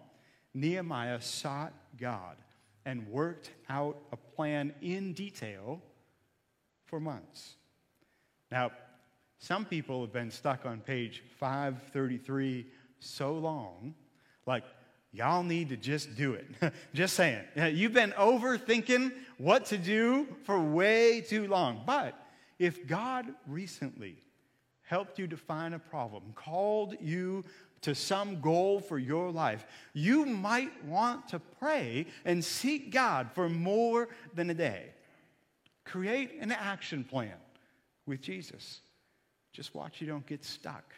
Nehemiah 0.53 1.21
sought 1.21 1.73
God 1.99 2.37
and 2.85 3.07
worked 3.07 3.51
out 3.69 3.97
a 4.11 4.17
plan 4.17 4.73
in 4.81 5.13
detail 5.13 5.81
for 6.89 7.00
months. 7.00 7.55
Now, 8.51 8.72
some 9.38 9.63
people 9.63 10.01
have 10.01 10.12
been 10.12 10.31
stuck 10.31 10.65
on 10.65 10.81
page 10.81 11.24
533 11.39 12.65
so 13.00 13.34
long, 13.34 13.93
like, 14.46 14.63
y'all 15.12 15.43
need 15.43 15.69
to 15.69 15.77
just 15.77 16.15
do 16.15 16.34
it. 16.34 16.46
just 16.93 17.15
saying. 17.15 17.43
You've 17.55 17.93
been 17.93 18.12
overthinking 18.12 19.13
what 19.38 19.65
to 19.67 19.77
do 19.77 20.27
for 20.43 20.60
way 20.60 21.22
too 21.22 21.48
long. 21.48 21.84
But 21.86 22.15
if 22.58 22.86
God 22.86 23.27
recently 23.48 24.17
helped 24.81 25.19
you 25.19 25.27
define 25.27 25.74
a 25.74 25.79
problem, 25.79 26.34
called 26.36 26.96
you 27.00 27.46
to 27.81 27.96
some 27.96 28.41
goal 28.41 28.79
for 28.81 29.00
your 29.00 29.31
life, 29.31 29.65
you 29.93 30.25
might 30.25 30.84
want 30.84 31.29
to 31.29 31.39
pray 31.39 32.08
and 32.25 32.43
seek 32.43 32.91
God 32.91 33.29
for 33.34 33.48
more 33.48 34.10
than 34.34 34.50
a 34.50 34.53
day. 34.53 34.91
Create 35.86 36.38
an 36.39 36.51
action 36.51 37.03
plan 37.03 37.38
with 38.05 38.21
Jesus. 38.21 38.81
Just 39.53 39.74
watch 39.74 40.01
you 40.01 40.07
don't 40.07 40.25
get 40.25 40.43
stuck 40.43 40.93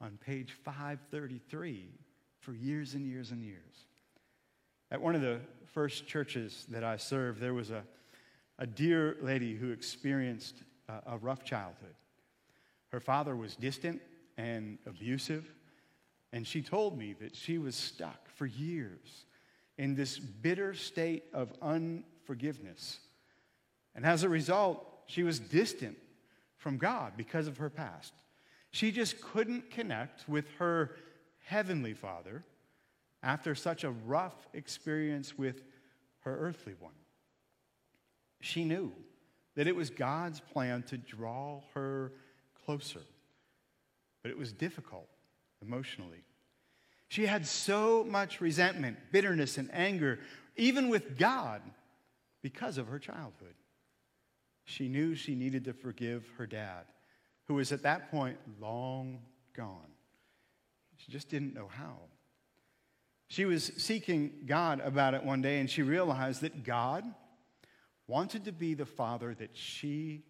on 0.00 0.18
page 0.24 0.52
533 0.64 1.90
for 2.40 2.52
years 2.52 2.94
and 2.94 3.06
years 3.06 3.30
and 3.30 3.42
years. 3.42 3.86
At 4.90 5.00
one 5.00 5.14
of 5.14 5.20
the 5.20 5.40
first 5.66 6.06
churches 6.06 6.66
that 6.70 6.82
I 6.82 6.96
served, 6.96 7.40
there 7.40 7.54
was 7.54 7.70
a, 7.70 7.84
a 8.58 8.66
dear 8.66 9.16
lady 9.20 9.54
who 9.54 9.70
experienced 9.70 10.56
a, 10.88 11.14
a 11.14 11.18
rough 11.18 11.44
childhood. 11.44 11.94
Her 12.88 13.00
father 13.00 13.36
was 13.36 13.54
distant 13.54 14.00
and 14.36 14.78
abusive, 14.86 15.48
and 16.32 16.46
she 16.46 16.62
told 16.62 16.98
me 16.98 17.14
that 17.20 17.36
she 17.36 17.58
was 17.58 17.76
stuck 17.76 18.28
for 18.34 18.46
years 18.46 19.26
in 19.78 19.94
this 19.94 20.18
bitter 20.18 20.74
state 20.74 21.24
of 21.32 21.52
unforgiveness. 21.62 22.98
And 23.94 24.04
as 24.04 24.22
a 24.22 24.28
result, 24.28 24.86
she 25.06 25.22
was 25.22 25.40
distant 25.40 25.96
from 26.56 26.78
God 26.78 27.14
because 27.16 27.46
of 27.46 27.58
her 27.58 27.70
past. 27.70 28.12
She 28.70 28.92
just 28.92 29.20
couldn't 29.20 29.70
connect 29.70 30.28
with 30.28 30.46
her 30.58 30.96
heavenly 31.44 31.94
father 31.94 32.44
after 33.22 33.54
such 33.54 33.84
a 33.84 33.90
rough 33.90 34.48
experience 34.54 35.36
with 35.36 35.62
her 36.20 36.38
earthly 36.38 36.74
one. 36.78 36.92
She 38.40 38.64
knew 38.64 38.92
that 39.56 39.66
it 39.66 39.74
was 39.74 39.90
God's 39.90 40.40
plan 40.40 40.82
to 40.84 40.96
draw 40.96 41.60
her 41.74 42.12
closer, 42.64 43.02
but 44.22 44.30
it 44.30 44.38
was 44.38 44.52
difficult 44.52 45.08
emotionally. 45.60 46.24
She 47.08 47.26
had 47.26 47.46
so 47.46 48.04
much 48.04 48.40
resentment, 48.40 48.96
bitterness, 49.10 49.58
and 49.58 49.68
anger, 49.72 50.20
even 50.56 50.88
with 50.88 51.18
God, 51.18 51.60
because 52.42 52.78
of 52.78 52.86
her 52.86 52.98
childhood. 52.98 53.54
She 54.70 54.88
knew 54.88 55.16
she 55.16 55.34
needed 55.34 55.64
to 55.64 55.72
forgive 55.72 56.24
her 56.38 56.46
dad, 56.46 56.84
who 57.48 57.54
was 57.54 57.72
at 57.72 57.82
that 57.82 58.08
point 58.08 58.38
long 58.60 59.18
gone. 59.52 59.90
She 60.96 61.10
just 61.10 61.28
didn't 61.28 61.54
know 61.54 61.66
how. 61.68 61.96
She 63.26 63.44
was 63.44 63.72
seeking 63.78 64.44
God 64.46 64.80
about 64.80 65.14
it 65.14 65.24
one 65.24 65.42
day, 65.42 65.58
and 65.58 65.68
she 65.68 65.82
realized 65.82 66.42
that 66.42 66.62
God 66.62 67.04
wanted 68.06 68.44
to 68.44 68.52
be 68.52 68.74
the 68.74 68.86
father 68.86 69.34
that 69.34 69.56
she 69.56 70.22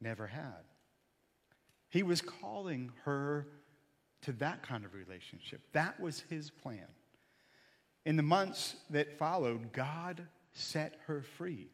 never 0.00 0.28
had. 0.28 0.62
He 1.88 2.04
was 2.04 2.22
calling 2.22 2.92
her 3.04 3.48
to 4.22 4.32
that 4.34 4.62
kind 4.62 4.84
of 4.84 4.94
relationship. 4.94 5.60
That 5.72 5.98
was 5.98 6.20
his 6.30 6.50
plan. 6.50 6.86
In 8.06 8.16
the 8.16 8.22
months 8.22 8.76
that 8.90 9.18
followed, 9.18 9.72
God 9.72 10.28
set 10.52 11.00
her 11.06 11.22
free 11.22 11.68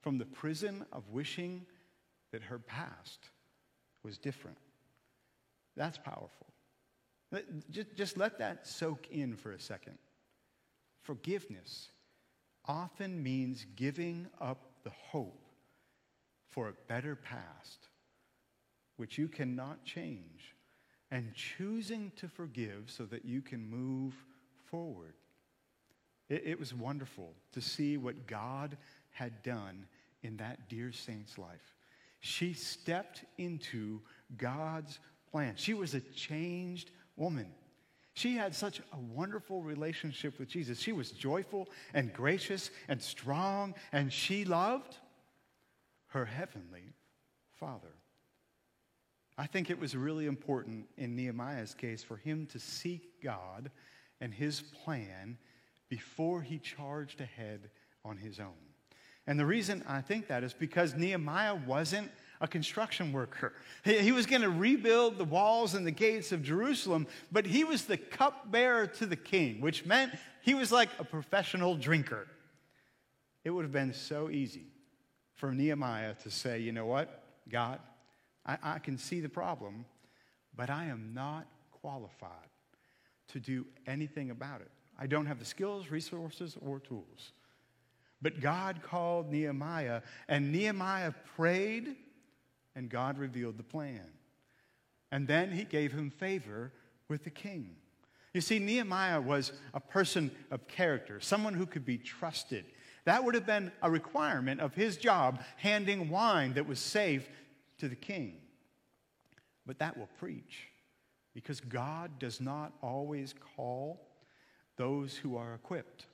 from 0.00 0.18
the 0.18 0.24
prison 0.24 0.84
of 0.92 1.08
wishing 1.10 1.66
that 2.32 2.42
her 2.42 2.58
past 2.58 3.30
was 4.02 4.18
different. 4.18 4.58
That's 5.76 5.98
powerful. 5.98 6.46
Just, 7.70 7.94
just 7.94 8.16
let 8.16 8.38
that 8.38 8.66
soak 8.66 9.08
in 9.10 9.36
for 9.36 9.52
a 9.52 9.60
second. 9.60 9.98
Forgiveness 11.02 11.90
often 12.66 13.22
means 13.22 13.66
giving 13.76 14.26
up 14.40 14.72
the 14.84 14.90
hope 14.90 15.44
for 16.48 16.68
a 16.68 16.74
better 16.88 17.14
past, 17.14 17.88
which 18.96 19.16
you 19.16 19.28
cannot 19.28 19.84
change, 19.84 20.56
and 21.10 21.34
choosing 21.34 22.12
to 22.16 22.28
forgive 22.28 22.84
so 22.86 23.04
that 23.04 23.24
you 23.24 23.40
can 23.40 23.68
move 23.68 24.14
forward. 24.66 25.14
It, 26.28 26.42
it 26.44 26.58
was 26.58 26.74
wonderful 26.74 27.34
to 27.52 27.60
see 27.60 27.96
what 27.96 28.26
God 28.26 28.76
had 29.10 29.42
done 29.42 29.86
in 30.22 30.36
that 30.38 30.68
dear 30.68 30.92
saint's 30.92 31.38
life. 31.38 31.74
She 32.20 32.52
stepped 32.52 33.24
into 33.38 34.00
God's 34.36 34.98
plan. 35.30 35.54
She 35.56 35.74
was 35.74 35.94
a 35.94 36.00
changed 36.00 36.90
woman. 37.16 37.46
She 38.14 38.34
had 38.34 38.54
such 38.54 38.80
a 38.80 38.98
wonderful 38.98 39.62
relationship 39.62 40.38
with 40.38 40.48
Jesus. 40.48 40.78
She 40.78 40.92
was 40.92 41.10
joyful 41.10 41.68
and 41.94 42.12
gracious 42.12 42.70
and 42.88 43.00
strong, 43.00 43.74
and 43.92 44.12
she 44.12 44.44
loved 44.44 44.96
her 46.08 46.24
heavenly 46.24 46.92
Father. 47.58 47.94
I 49.38 49.46
think 49.46 49.70
it 49.70 49.80
was 49.80 49.96
really 49.96 50.26
important 50.26 50.86
in 50.98 51.16
Nehemiah's 51.16 51.72
case 51.72 52.02
for 52.02 52.18
him 52.18 52.46
to 52.46 52.58
seek 52.58 53.22
God 53.22 53.70
and 54.20 54.34
his 54.34 54.60
plan 54.60 55.38
before 55.88 56.42
he 56.42 56.58
charged 56.58 57.20
ahead 57.22 57.70
on 58.04 58.18
his 58.18 58.38
own. 58.38 58.69
And 59.26 59.38
the 59.38 59.46
reason 59.46 59.84
I 59.86 60.00
think 60.00 60.28
that 60.28 60.42
is 60.44 60.52
because 60.52 60.94
Nehemiah 60.94 61.54
wasn't 61.66 62.10
a 62.40 62.48
construction 62.48 63.12
worker. 63.12 63.52
He, 63.84 64.12
was 64.12 64.24
going 64.24 64.42
to 64.42 64.50
rebuild 64.50 65.18
the 65.18 65.24
walls 65.24 65.74
and 65.74 65.86
the 65.86 65.90
gates 65.90 66.32
of 66.32 66.42
Jerusalem, 66.42 67.06
but 67.30 67.46
he 67.46 67.64
was 67.64 67.84
the 67.84 67.98
cupbearer 67.98 68.86
to 68.86 69.06
the 69.06 69.16
king, 69.16 69.60
which 69.60 69.84
meant 69.84 70.12
he 70.40 70.54
was 70.54 70.72
like 70.72 70.88
a 70.98 71.04
professional 71.04 71.76
drinker. 71.76 72.26
It 73.44 73.50
would 73.50 73.64
have 73.64 73.72
been 73.72 73.92
so 73.92 74.30
easy 74.30 74.66
for 75.34 75.52
Nehemiah 75.52 76.14
to 76.22 76.30
say, 76.30 76.60
you 76.60 76.72
know 76.72 76.86
what, 76.86 77.22
God, 77.48 77.78
I, 78.46 78.58
I 78.62 78.78
can 78.78 78.96
see 78.96 79.20
the 79.20 79.28
problem, 79.28 79.84
but 80.56 80.70
I 80.70 80.86
am 80.86 81.12
not 81.14 81.46
qualified 81.80 82.30
to 83.28 83.40
do 83.40 83.66
anything 83.86 84.30
about 84.30 84.60
it. 84.60 84.70
I 84.98 85.06
don't 85.06 85.26
have 85.26 85.38
the 85.38 85.44
skills, 85.44 85.90
resources, 85.90 86.56
or 86.60 86.78
tools. 86.80 87.32
But 88.22 88.40
God 88.40 88.82
called 88.82 89.30
Nehemiah, 89.30 90.02
and 90.28 90.52
Nehemiah 90.52 91.12
prayed 91.36 91.96
and 92.74 92.88
God 92.88 93.18
revealed 93.18 93.58
the 93.58 93.62
plan. 93.62 94.06
And 95.10 95.26
then 95.26 95.50
he 95.50 95.64
gave 95.64 95.92
him 95.92 96.10
favor 96.10 96.72
with 97.08 97.24
the 97.24 97.30
king. 97.30 97.76
You 98.32 98.40
see, 98.40 98.58
Nehemiah 98.58 99.20
was 99.20 99.52
a 99.74 99.80
person 99.80 100.30
of 100.50 100.68
character, 100.68 101.20
someone 101.20 101.54
who 101.54 101.66
could 101.66 101.84
be 101.84 101.98
trusted. 101.98 102.64
That 103.04 103.24
would 103.24 103.34
have 103.34 103.46
been 103.46 103.72
a 103.82 103.90
requirement 103.90 104.60
of 104.60 104.74
his 104.74 104.96
job, 104.96 105.42
handing 105.56 106.10
wine 106.10 106.54
that 106.54 106.68
was 106.68 106.78
safe 106.78 107.28
to 107.78 107.88
the 107.88 107.96
king. 107.96 108.34
But 109.66 109.78
that 109.80 109.96
will 109.96 110.10
preach, 110.18 110.68
because 111.34 111.60
God 111.60 112.18
does 112.18 112.40
not 112.40 112.72
always 112.82 113.34
call 113.56 114.06
those 114.76 115.16
who 115.16 115.36
are 115.36 115.54
equipped, 115.54 116.06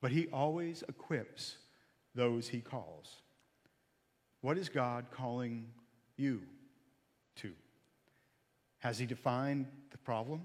but 0.00 0.10
he 0.10 0.26
always 0.32 0.82
equips 0.88 1.56
those 2.14 2.48
he 2.48 2.60
calls. 2.60 3.22
What 4.40 4.56
is 4.56 4.68
God 4.68 5.06
calling 5.10 5.66
you 6.16 6.42
to? 7.36 7.52
Has 8.78 8.98
He 8.98 9.06
defined 9.06 9.66
the 9.90 9.98
problem? 9.98 10.42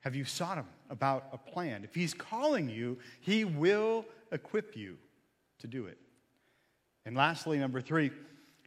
Have 0.00 0.14
you 0.14 0.24
sought 0.24 0.58
Him 0.58 0.66
about 0.90 1.28
a 1.32 1.38
plan? 1.38 1.84
If 1.84 1.94
He's 1.94 2.14
calling 2.14 2.68
you, 2.68 2.98
He 3.20 3.44
will 3.44 4.04
equip 4.30 4.76
you 4.76 4.98
to 5.60 5.66
do 5.66 5.86
it. 5.86 5.98
And 7.06 7.16
lastly, 7.16 7.58
number 7.58 7.80
three, 7.80 8.10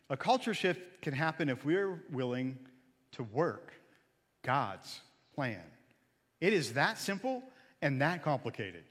a 0.10 0.18
culture 0.18 0.54
shift 0.54 1.02
can 1.02 1.14
happen 1.14 1.50
if 1.50 1.66
we're 1.66 2.04
willing 2.12 2.58
to 3.14 3.24
work 3.24 3.74
God's 4.44 5.02
plan. 5.34 5.62
It 6.42 6.54
is 6.54 6.74
that 6.74 6.98
simple 6.98 7.44
and 7.82 8.02
that 8.02 8.24
complicated. 8.24 8.84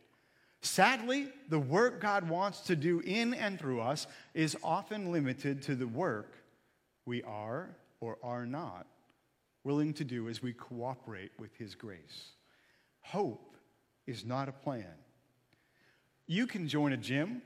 Sadly, 0.64 1.28
the 1.50 1.58
work 1.58 2.00
God 2.00 2.26
wants 2.26 2.60
to 2.62 2.74
do 2.74 3.00
in 3.00 3.34
and 3.34 3.58
through 3.58 3.82
us 3.82 4.06
is 4.32 4.56
often 4.64 5.12
limited 5.12 5.60
to 5.62 5.74
the 5.74 5.86
work 5.86 6.32
we 7.04 7.22
are 7.22 7.76
or 8.00 8.16
are 8.22 8.46
not 8.46 8.86
willing 9.62 9.92
to 9.92 10.04
do 10.04 10.26
as 10.28 10.42
we 10.42 10.54
cooperate 10.54 11.32
with 11.38 11.54
His 11.56 11.74
grace. 11.74 12.30
Hope 13.02 13.56
is 14.06 14.24
not 14.24 14.48
a 14.48 14.52
plan, 14.52 14.94
You 16.26 16.46
can 16.46 16.66
join 16.66 16.92
a 16.92 16.96
gym, 16.96 17.42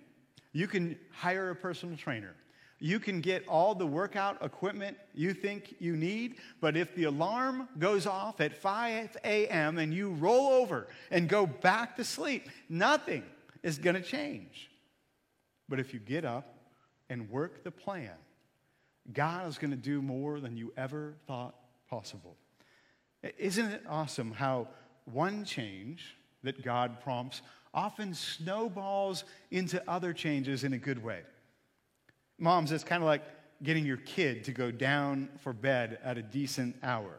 you 0.53 0.69
can 0.69 0.97
hire 1.11 1.51
a 1.51 1.57
personal 1.57 1.97
trainer. 1.97 2.37
You 2.81 3.01
can 3.01 3.21
get 3.21 3.47
all 3.49 3.75
the 3.75 3.87
workout 3.87 4.43
equipment 4.43 4.97
you 5.13 5.35
think 5.35 5.75
you 5.81 5.97
need, 5.97 6.37
but 6.61 6.77
if 6.77 6.95
the 6.95 7.05
alarm 7.05 7.69
goes 7.79 8.07
off 8.07 8.41
at 8.41 8.57
5 8.57 9.17
a.m. 9.25 9.79
and 9.79 9.93
you 9.93 10.11
roll 10.11 10.49
over 10.49 10.87
and 11.11 11.29
go 11.29 11.45
back 11.45 11.97
to 11.97 12.05
sleep, 12.05 12.49
nothing 12.69 13.25
is 13.63 13.79
going 13.79 13.97
to 13.97 14.03
change. 14.03 14.71
But 15.69 15.81
if 15.81 15.93
you 15.93 15.99
get 15.99 16.25
up 16.25 16.55
and 17.11 17.29
work 17.29 17.65
the 17.65 17.71
plan, 17.73 18.15
God 19.13 19.49
is 19.49 19.59
going 19.59 19.71
to 19.73 19.77
do 19.77 20.01
more 20.01 20.39
than 20.39 20.57
you 20.57 20.73
ever 20.77 21.15
thought 21.27 21.55
possible. 21.91 22.37
Isn't 23.39 23.67
it 23.67 23.83
awesome 23.89 24.33
how 24.33 24.69
one 25.05 25.45
change 25.45 26.17
that 26.45 26.63
God 26.63 27.01
prompts 27.01 27.43
often 27.75 28.15
snowballs 28.15 29.25
into 29.51 29.83
other 29.91 30.13
changes 30.13 30.63
in 30.63 30.73
a 30.75 30.79
good 30.79 31.03
way? 31.03 31.23
Moms, 32.39 32.71
it's 32.73 32.85
kind 32.85 33.03
of 33.03 33.07
like 33.07 33.23
getting 33.63 33.85
your 33.85 33.97
kid 33.99 34.45
to 34.45 34.53
go 34.53 34.71
down 34.71 35.29
for 35.41 35.53
bed 35.53 35.99
at 36.05 36.17
a 36.17 36.23
decent 36.23 36.77
hour. 36.83 37.19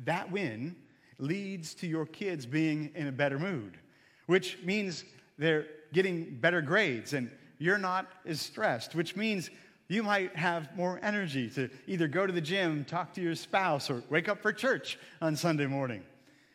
That 0.00 0.30
win 0.32 0.74
leads 1.18 1.74
to 1.74 1.86
your 1.86 2.06
kids 2.06 2.44
being 2.44 2.90
in 2.94 3.06
a 3.06 3.12
better 3.12 3.38
mood, 3.38 3.78
which 4.26 4.58
means 4.64 5.04
they're 5.38 5.66
getting 5.92 6.36
better 6.40 6.60
grades 6.60 7.12
and 7.12 7.30
you're 7.58 7.78
not 7.78 8.08
as 8.26 8.40
stressed, 8.40 8.96
which 8.96 9.14
means 9.14 9.50
you 9.86 10.02
might 10.02 10.34
have 10.34 10.74
more 10.76 10.98
energy 11.02 11.48
to 11.50 11.70
either 11.86 12.08
go 12.08 12.26
to 12.26 12.32
the 12.32 12.40
gym, 12.40 12.84
talk 12.84 13.12
to 13.12 13.20
your 13.20 13.36
spouse, 13.36 13.90
or 13.90 14.02
wake 14.10 14.28
up 14.28 14.42
for 14.42 14.52
church 14.52 14.98
on 15.20 15.36
Sunday 15.36 15.66
morning. 15.66 16.02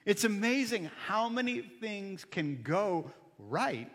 It's 0.05 0.25
amazing 0.25 0.89
how 1.05 1.29
many 1.29 1.61
things 1.61 2.25
can 2.25 2.61
go 2.63 3.11
right 3.37 3.89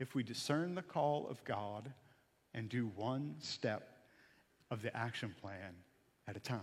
if 0.00 0.14
we 0.14 0.22
discern 0.22 0.74
the 0.74 0.82
call 0.82 1.28
of 1.28 1.44
God 1.44 1.92
and 2.58 2.68
do 2.68 2.90
one 2.96 3.36
step 3.38 3.88
of 4.68 4.82
the 4.82 4.94
action 4.94 5.32
plan 5.40 5.76
at 6.26 6.36
a 6.36 6.40
time. 6.40 6.60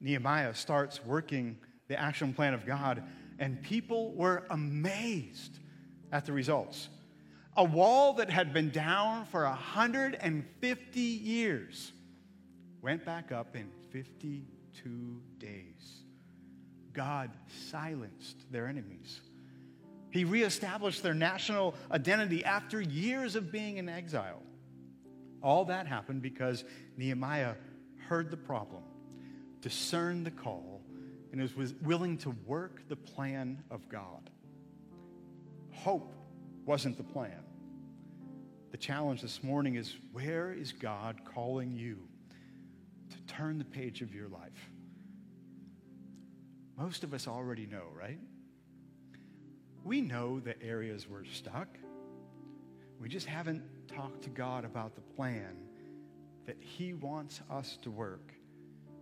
Nehemiah 0.00 0.54
starts 0.54 1.04
working 1.04 1.58
the 1.88 1.98
action 2.00 2.32
plan 2.32 2.54
of 2.54 2.64
God, 2.64 3.02
and 3.40 3.60
people 3.60 4.12
were 4.12 4.44
amazed 4.50 5.58
at 6.12 6.26
the 6.26 6.32
results. 6.32 6.88
A 7.56 7.64
wall 7.64 8.12
that 8.14 8.30
had 8.30 8.52
been 8.52 8.70
down 8.70 9.24
for 9.26 9.42
150 9.42 11.00
years 11.00 11.92
went 12.82 13.04
back 13.04 13.32
up 13.32 13.56
in 13.56 13.68
52 13.90 15.22
days. 15.38 16.04
God 16.92 17.32
silenced 17.68 18.50
their 18.52 18.68
enemies. 18.68 19.20
He 20.10 20.24
reestablished 20.24 21.02
their 21.02 21.14
national 21.14 21.74
identity 21.90 22.44
after 22.44 22.80
years 22.80 23.36
of 23.36 23.52
being 23.52 23.78
in 23.78 23.88
exile. 23.88 24.42
All 25.42 25.64
that 25.66 25.86
happened 25.86 26.22
because 26.22 26.64
Nehemiah 26.96 27.54
heard 28.08 28.30
the 28.30 28.36
problem, 28.36 28.82
discerned 29.60 30.26
the 30.26 30.30
call, 30.30 30.82
and 31.32 31.40
was 31.56 31.74
willing 31.82 32.16
to 32.18 32.30
work 32.46 32.88
the 32.88 32.96
plan 32.96 33.62
of 33.70 33.88
God. 33.88 34.30
Hope 35.72 36.14
wasn't 36.64 36.96
the 36.96 37.04
plan. 37.04 37.42
The 38.70 38.78
challenge 38.78 39.22
this 39.22 39.42
morning 39.42 39.74
is 39.76 39.96
where 40.12 40.52
is 40.52 40.72
God 40.72 41.20
calling 41.24 41.72
you 41.72 41.98
to 43.10 43.34
turn 43.34 43.58
the 43.58 43.64
page 43.64 44.02
of 44.02 44.14
your 44.14 44.28
life? 44.28 44.70
Most 46.76 47.04
of 47.04 47.14
us 47.14 47.28
already 47.28 47.66
know, 47.66 47.84
right? 47.94 48.18
We 49.86 50.00
know 50.00 50.40
the 50.40 50.60
areas 50.60 51.06
we're 51.08 51.24
stuck. 51.26 51.68
We 53.00 53.08
just 53.08 53.26
haven't 53.26 53.62
talked 53.86 54.22
to 54.22 54.30
God 54.30 54.64
about 54.64 54.96
the 54.96 55.00
plan 55.00 55.56
that 56.44 56.56
He 56.58 56.92
wants 56.92 57.40
us 57.48 57.78
to 57.82 57.90
work 57.92 58.32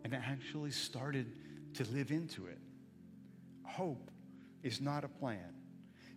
and 0.04 0.14
actually 0.14 0.72
started 0.72 1.32
to 1.74 1.84
live 1.84 2.10
into 2.10 2.48
it. 2.48 2.58
Hope 3.62 4.10
is 4.62 4.82
not 4.82 5.04
a 5.04 5.08
plan. 5.08 5.54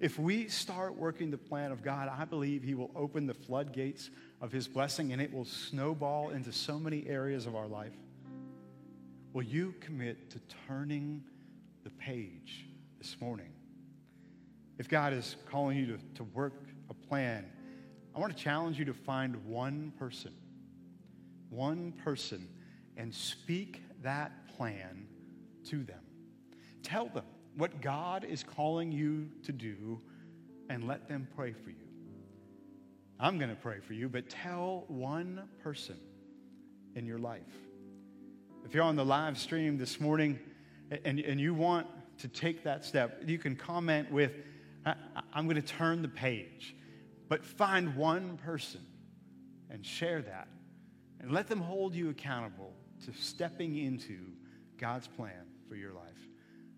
If 0.02 0.20
we 0.20 0.50
start 0.50 0.98
working 0.98 1.32
the 1.32 1.38
plan 1.38 1.72
of 1.72 1.82
God, 1.82 2.10
I 2.10 2.26
believe 2.26 2.62
He 2.62 2.76
will 2.76 2.92
open 2.94 3.26
the 3.26 3.34
floodgates 3.34 4.10
of 4.42 4.52
His 4.52 4.68
blessing 4.68 5.14
and 5.14 5.22
it 5.22 5.34
will 5.34 5.46
snowball 5.46 6.32
into 6.32 6.52
so 6.52 6.78
many 6.78 7.08
areas 7.08 7.46
of 7.46 7.56
our 7.56 7.68
life. 7.68 7.96
Will 9.32 9.44
you 9.44 9.76
commit 9.80 10.30
to 10.32 10.42
turning 10.68 11.24
the 11.86 11.90
page 11.92 12.66
this 13.00 13.16
morning? 13.22 13.54
If 14.78 14.88
God 14.88 15.14
is 15.14 15.36
calling 15.50 15.78
you 15.78 15.86
to, 15.88 15.98
to 16.16 16.24
work 16.24 16.68
a 16.90 16.94
plan, 16.94 17.46
I 18.16 18.20
want 18.20 18.36
to 18.36 18.44
challenge 18.44 18.80
you 18.80 18.86
to 18.86 18.94
find 18.94 19.36
one 19.46 19.94
person, 19.98 20.34
one 21.50 21.94
person, 22.04 22.48
and 22.96 23.14
speak 23.14 23.82
that 24.02 24.32
plan 24.56 25.08
to 25.66 25.84
them. 25.84 26.02
Tell 26.84 27.08
them 27.08 27.26
what 27.56 27.82
God 27.82 28.24
is 28.24 28.44
calling 28.44 28.92
you 28.92 29.30
to 29.44 29.52
do 29.52 30.00
and 30.70 30.88
let 30.88 31.08
them 31.08 31.28
pray 31.36 31.54
for 31.54 31.70
you. 31.70 31.76
I'm 33.20 33.38
going 33.38 33.50
to 33.50 33.56
pray 33.56 33.80
for 33.80 33.94
you, 33.94 34.10
but 34.10 34.30
tell 34.30 34.86
one 34.88 35.48
person 35.64 35.98
in 36.96 37.06
your 37.06 37.18
life. 37.18 37.42
If 38.64 38.74
you're 38.74 38.84
on 38.84 38.96
the 38.96 39.06
live 39.06 39.38
stream 39.38 39.78
this 39.78 40.00
morning 40.00 40.40
and, 41.04 41.20
and 41.20 41.40
you 41.40 41.54
want 41.54 41.88
to 42.20 42.28
take 42.28 42.64
that 42.64 42.86
step, 42.86 43.24
you 43.26 43.38
can 43.38 43.56
comment 43.56 44.12
with, 44.12 44.34
I'm 45.34 45.46
going 45.46 45.62
to 45.62 45.68
turn 45.68 46.02
the 46.02 46.08
page. 46.08 46.76
But 47.30 47.44
find 47.44 47.96
one 47.96 48.38
person 48.38 48.82
and 49.70 49.86
share 49.86 50.22
that 50.22 50.48
and 51.20 51.32
let 51.32 51.48
them 51.48 51.60
hold 51.60 51.94
you 51.94 52.10
accountable 52.10 52.74
to 53.06 53.14
stepping 53.14 53.78
into 53.78 54.18
God's 54.78 55.08
plan 55.08 55.46
for 55.68 55.76
your 55.76 55.94
life. 55.94 56.28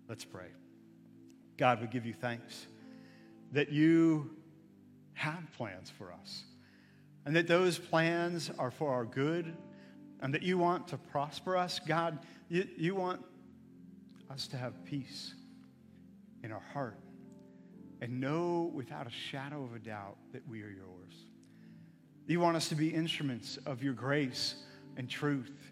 Let's 0.08 0.26
pray. 0.26 0.48
God, 1.58 1.82
we 1.82 1.88
give 1.88 2.06
you 2.06 2.13
thanks 2.13 2.67
that 3.52 3.69
you 3.69 4.32
have 5.13 5.43
plans 5.58 5.89
for 5.89 6.12
us 6.12 6.43
and 7.26 7.36
that 7.36 7.48
those 7.48 7.78
plans 7.78 8.50
are 8.58 8.72
for 8.72 8.91
our 8.91 9.06
good 9.06 9.56
and 10.22 10.34
that 10.34 10.41
you 10.41 10.58
want 10.58 10.88
to 10.88 10.98
prosper 10.98 11.58
us. 11.58 11.80
God, 11.80 12.19
you, 12.48 12.67
you 12.78 12.95
want 12.95 13.24
us 14.32 14.48
to 14.48 14.58
have 14.58 14.86
peace 14.86 15.34
in 16.43 16.52
our 16.52 16.63
heart 16.74 16.98
and 18.02 18.20
know 18.20 18.72
without 18.74 19.08
a 19.08 19.12
shadow 19.12 19.64
of 19.64 19.76
a 19.76 19.80
doubt 19.80 20.18
that 20.32 20.48
we 20.48 20.62
are 20.62 20.70
yours. 20.70 21.14
You 22.28 22.40
want 22.40 22.58
us 22.58 22.70
to 22.70 22.76
be 22.76 22.94
instruments 22.94 23.58
of 23.66 23.84
your 23.84 23.94
grace 23.94 24.56
and 24.98 25.10
truth. 25.10 25.72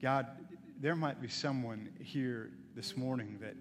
God, 0.00 0.26
there 0.80 0.96
might 0.96 1.20
be 1.20 1.28
someone 1.28 1.90
here 2.00 2.50
this 2.74 2.96
morning 2.96 3.38
that 3.42 3.54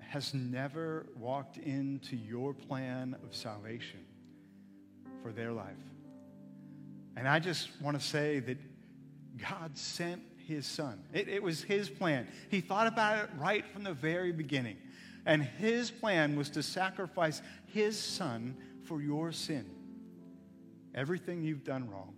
has 0.00 0.32
never 0.32 1.04
walked 1.18 1.58
into 1.58 2.16
your 2.16 2.54
plan 2.54 3.14
of 3.22 3.36
salvation 3.36 4.00
for 5.22 5.32
their 5.32 5.52
life. 5.52 5.76
And 7.14 7.28
I 7.28 7.40
just 7.40 7.68
want 7.82 8.00
to 8.00 8.04
say 8.04 8.40
that 8.40 8.56
God 9.36 9.76
sent 9.76 10.22
his 10.48 10.66
son. 10.66 10.98
It, 11.12 11.28
it, 11.28 11.42
was 11.42 11.62
his 11.62 11.90
plan. 11.90 12.26
He 12.50 12.60
thought 12.60 12.86
about 12.86 13.22
it 13.22 13.30
right 13.38 13.66
from 13.68 13.84
the 13.84 13.92
very 13.92 14.32
beginning. 14.32 14.78
And 15.26 15.42
his 15.42 15.90
plan 15.90 16.36
was 16.36 16.48
to 16.50 16.62
sacrifice 16.62 17.42
his 17.66 17.98
son 17.98 18.56
for 18.84 19.02
your 19.02 19.30
sin. 19.30 19.70
Everything 20.94 21.42
you've 21.42 21.64
done 21.64 21.90
wrong, 21.90 22.14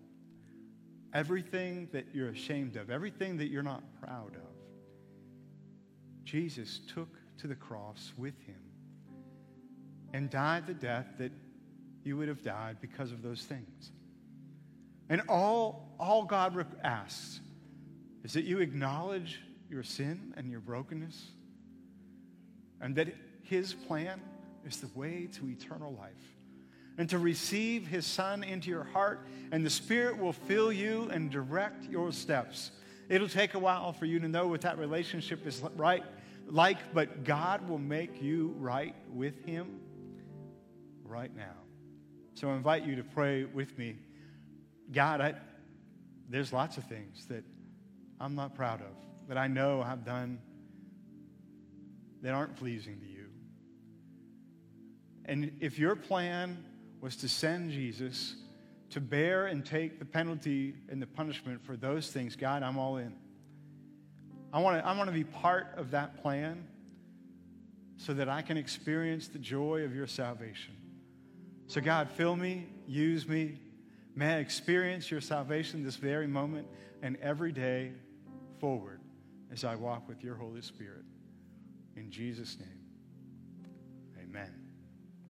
everything 1.12 1.88
that 1.93 2.07
you're 2.14 2.29
ashamed 2.29 2.77
of, 2.77 2.88
everything 2.88 3.37
that 3.38 3.49
you're 3.49 3.64
not 3.64 3.83
proud 4.01 4.37
of, 4.37 4.43
Jesus 6.25 6.81
took 6.95 7.09
to 7.38 7.49
the 7.49 7.57
cross 7.57 8.12
with 8.16 8.40
him 8.47 8.61
and 10.12 10.31
died 10.31 10.69
the 10.69 10.75
death 10.75 11.07
that 11.19 11.33
you 12.05 12.16
would 12.16 12.29
have 12.29 12.43
died 12.45 12.77
because 12.81 13.11
of 13.11 13.23
those 13.23 13.43
things. 13.43 13.90
And 15.09 15.23
all, 15.29 15.97
all 15.99 16.25
God 16.25 16.64
asks 16.85 17.40
is 18.24 18.33
that 18.35 18.44
you 18.44 18.59
acknowledge 18.59 19.40
your 19.68 19.83
sin 19.83 20.35
and 20.37 20.50
your 20.50 20.61
brokenness, 20.61 21.28
and 22.80 22.94
that 22.96 23.09
His 23.42 23.72
plan 23.72 24.20
is 24.66 24.80
the 24.80 24.88
way 24.98 25.28
to 25.35 25.48
eternal 25.48 25.92
life. 25.94 26.37
And 26.98 27.09
to 27.11 27.18
receive 27.18 27.87
His 27.87 28.04
Son 28.04 28.42
into 28.44 28.68
your 28.68 28.85
heart, 28.85 29.26
and 29.52 29.64
the 29.64 29.70
Spirit 29.70 30.18
will 30.18 30.33
fill 30.33 30.72
you 30.72 31.09
and 31.11 31.30
direct 31.30 31.85
your 31.85 32.12
steps. 32.12 32.72
It'll 33.09 33.28
take 33.28 33.54
a 33.54 33.59
while 33.59 33.92
for 33.92 34.04
you 34.04 34.20
to 34.20 34.28
know 34.28 34.48
what 34.48 34.61
that 34.62 34.78
relationship 34.78 35.46
is 35.46 35.62
right 35.76 36.04
like, 36.50 36.92
but 36.92 37.24
God 37.24 37.68
will 37.68 37.78
make 37.78 38.20
you 38.20 38.54
right 38.59 38.94
with 39.12 39.44
Him 39.44 39.80
right 41.04 41.35
now. 41.35 41.54
So 42.35 42.50
I 42.50 42.54
invite 42.54 42.85
you 42.85 42.96
to 42.96 43.04
pray 43.04 43.44
with 43.44 43.76
me. 43.78 43.96
God, 44.92 45.20
I, 45.20 45.35
there's 46.28 46.52
lots 46.52 46.76
of 46.76 46.85
things 46.85 47.26
that 47.26 47.44
I'm 48.20 48.35
not 48.35 48.54
proud 48.54 48.80
of, 48.80 48.94
that 49.28 49.38
I 49.38 49.46
know 49.46 49.83
I've 49.83 50.04
done 50.04 50.40
that 52.22 52.35
aren't 52.35 52.56
pleasing 52.56 53.00
to 53.00 53.06
you. 53.06 53.26
And 55.24 55.52
if 55.61 55.78
your 55.78 55.96
plan 55.96 56.64
was 57.00 57.16
to 57.16 57.28
send 57.28 57.70
Jesus 57.70 58.35
to 58.90 59.00
bear 59.00 59.46
and 59.46 59.64
take 59.64 59.98
the 59.98 60.04
penalty 60.04 60.74
and 60.90 61.00
the 61.00 61.06
punishment 61.06 61.64
for 61.64 61.76
those 61.76 62.11
things, 62.11 62.37
God, 62.37 62.62
I'm 62.62 62.78
all 62.78 62.98
in. 62.98 63.14
I 64.52 64.61
want 64.61 64.83
to 64.83 64.87
I 64.87 64.96
want 64.96 65.09
to 65.09 65.14
be 65.14 65.24
part 65.24 65.68
of 65.76 65.92
that 65.92 66.20
plan 66.22 66.66
so 67.96 68.12
that 68.14 68.28
I 68.28 68.42
can 68.42 68.56
experience 68.56 69.28
the 69.28 69.38
joy 69.38 69.85
of 69.85 69.94
your 69.94 70.06
salvation. 70.06 70.74
So, 71.68 71.80
God, 71.80 72.11
fill 72.11 72.35
me, 72.35 72.66
use 72.88 73.28
me. 73.28 73.61
May 74.16 74.35
I 74.35 74.38
experience 74.38 75.11
your 75.11 75.20
salvation 75.20 75.85
this 75.85 75.96
very 75.96 76.26
moment 76.26 76.66
and 77.00 77.16
every 77.22 77.52
day 77.52 77.92
forward 78.61 79.01
as 79.51 79.64
I 79.64 79.75
walk 79.75 80.09
with 80.09 80.23
your 80.23 80.37
Holy 80.37 80.62
Spirit. 80.62 81.05
In 81.96 82.11
Jesus' 82.11 82.59
name. 82.59 82.80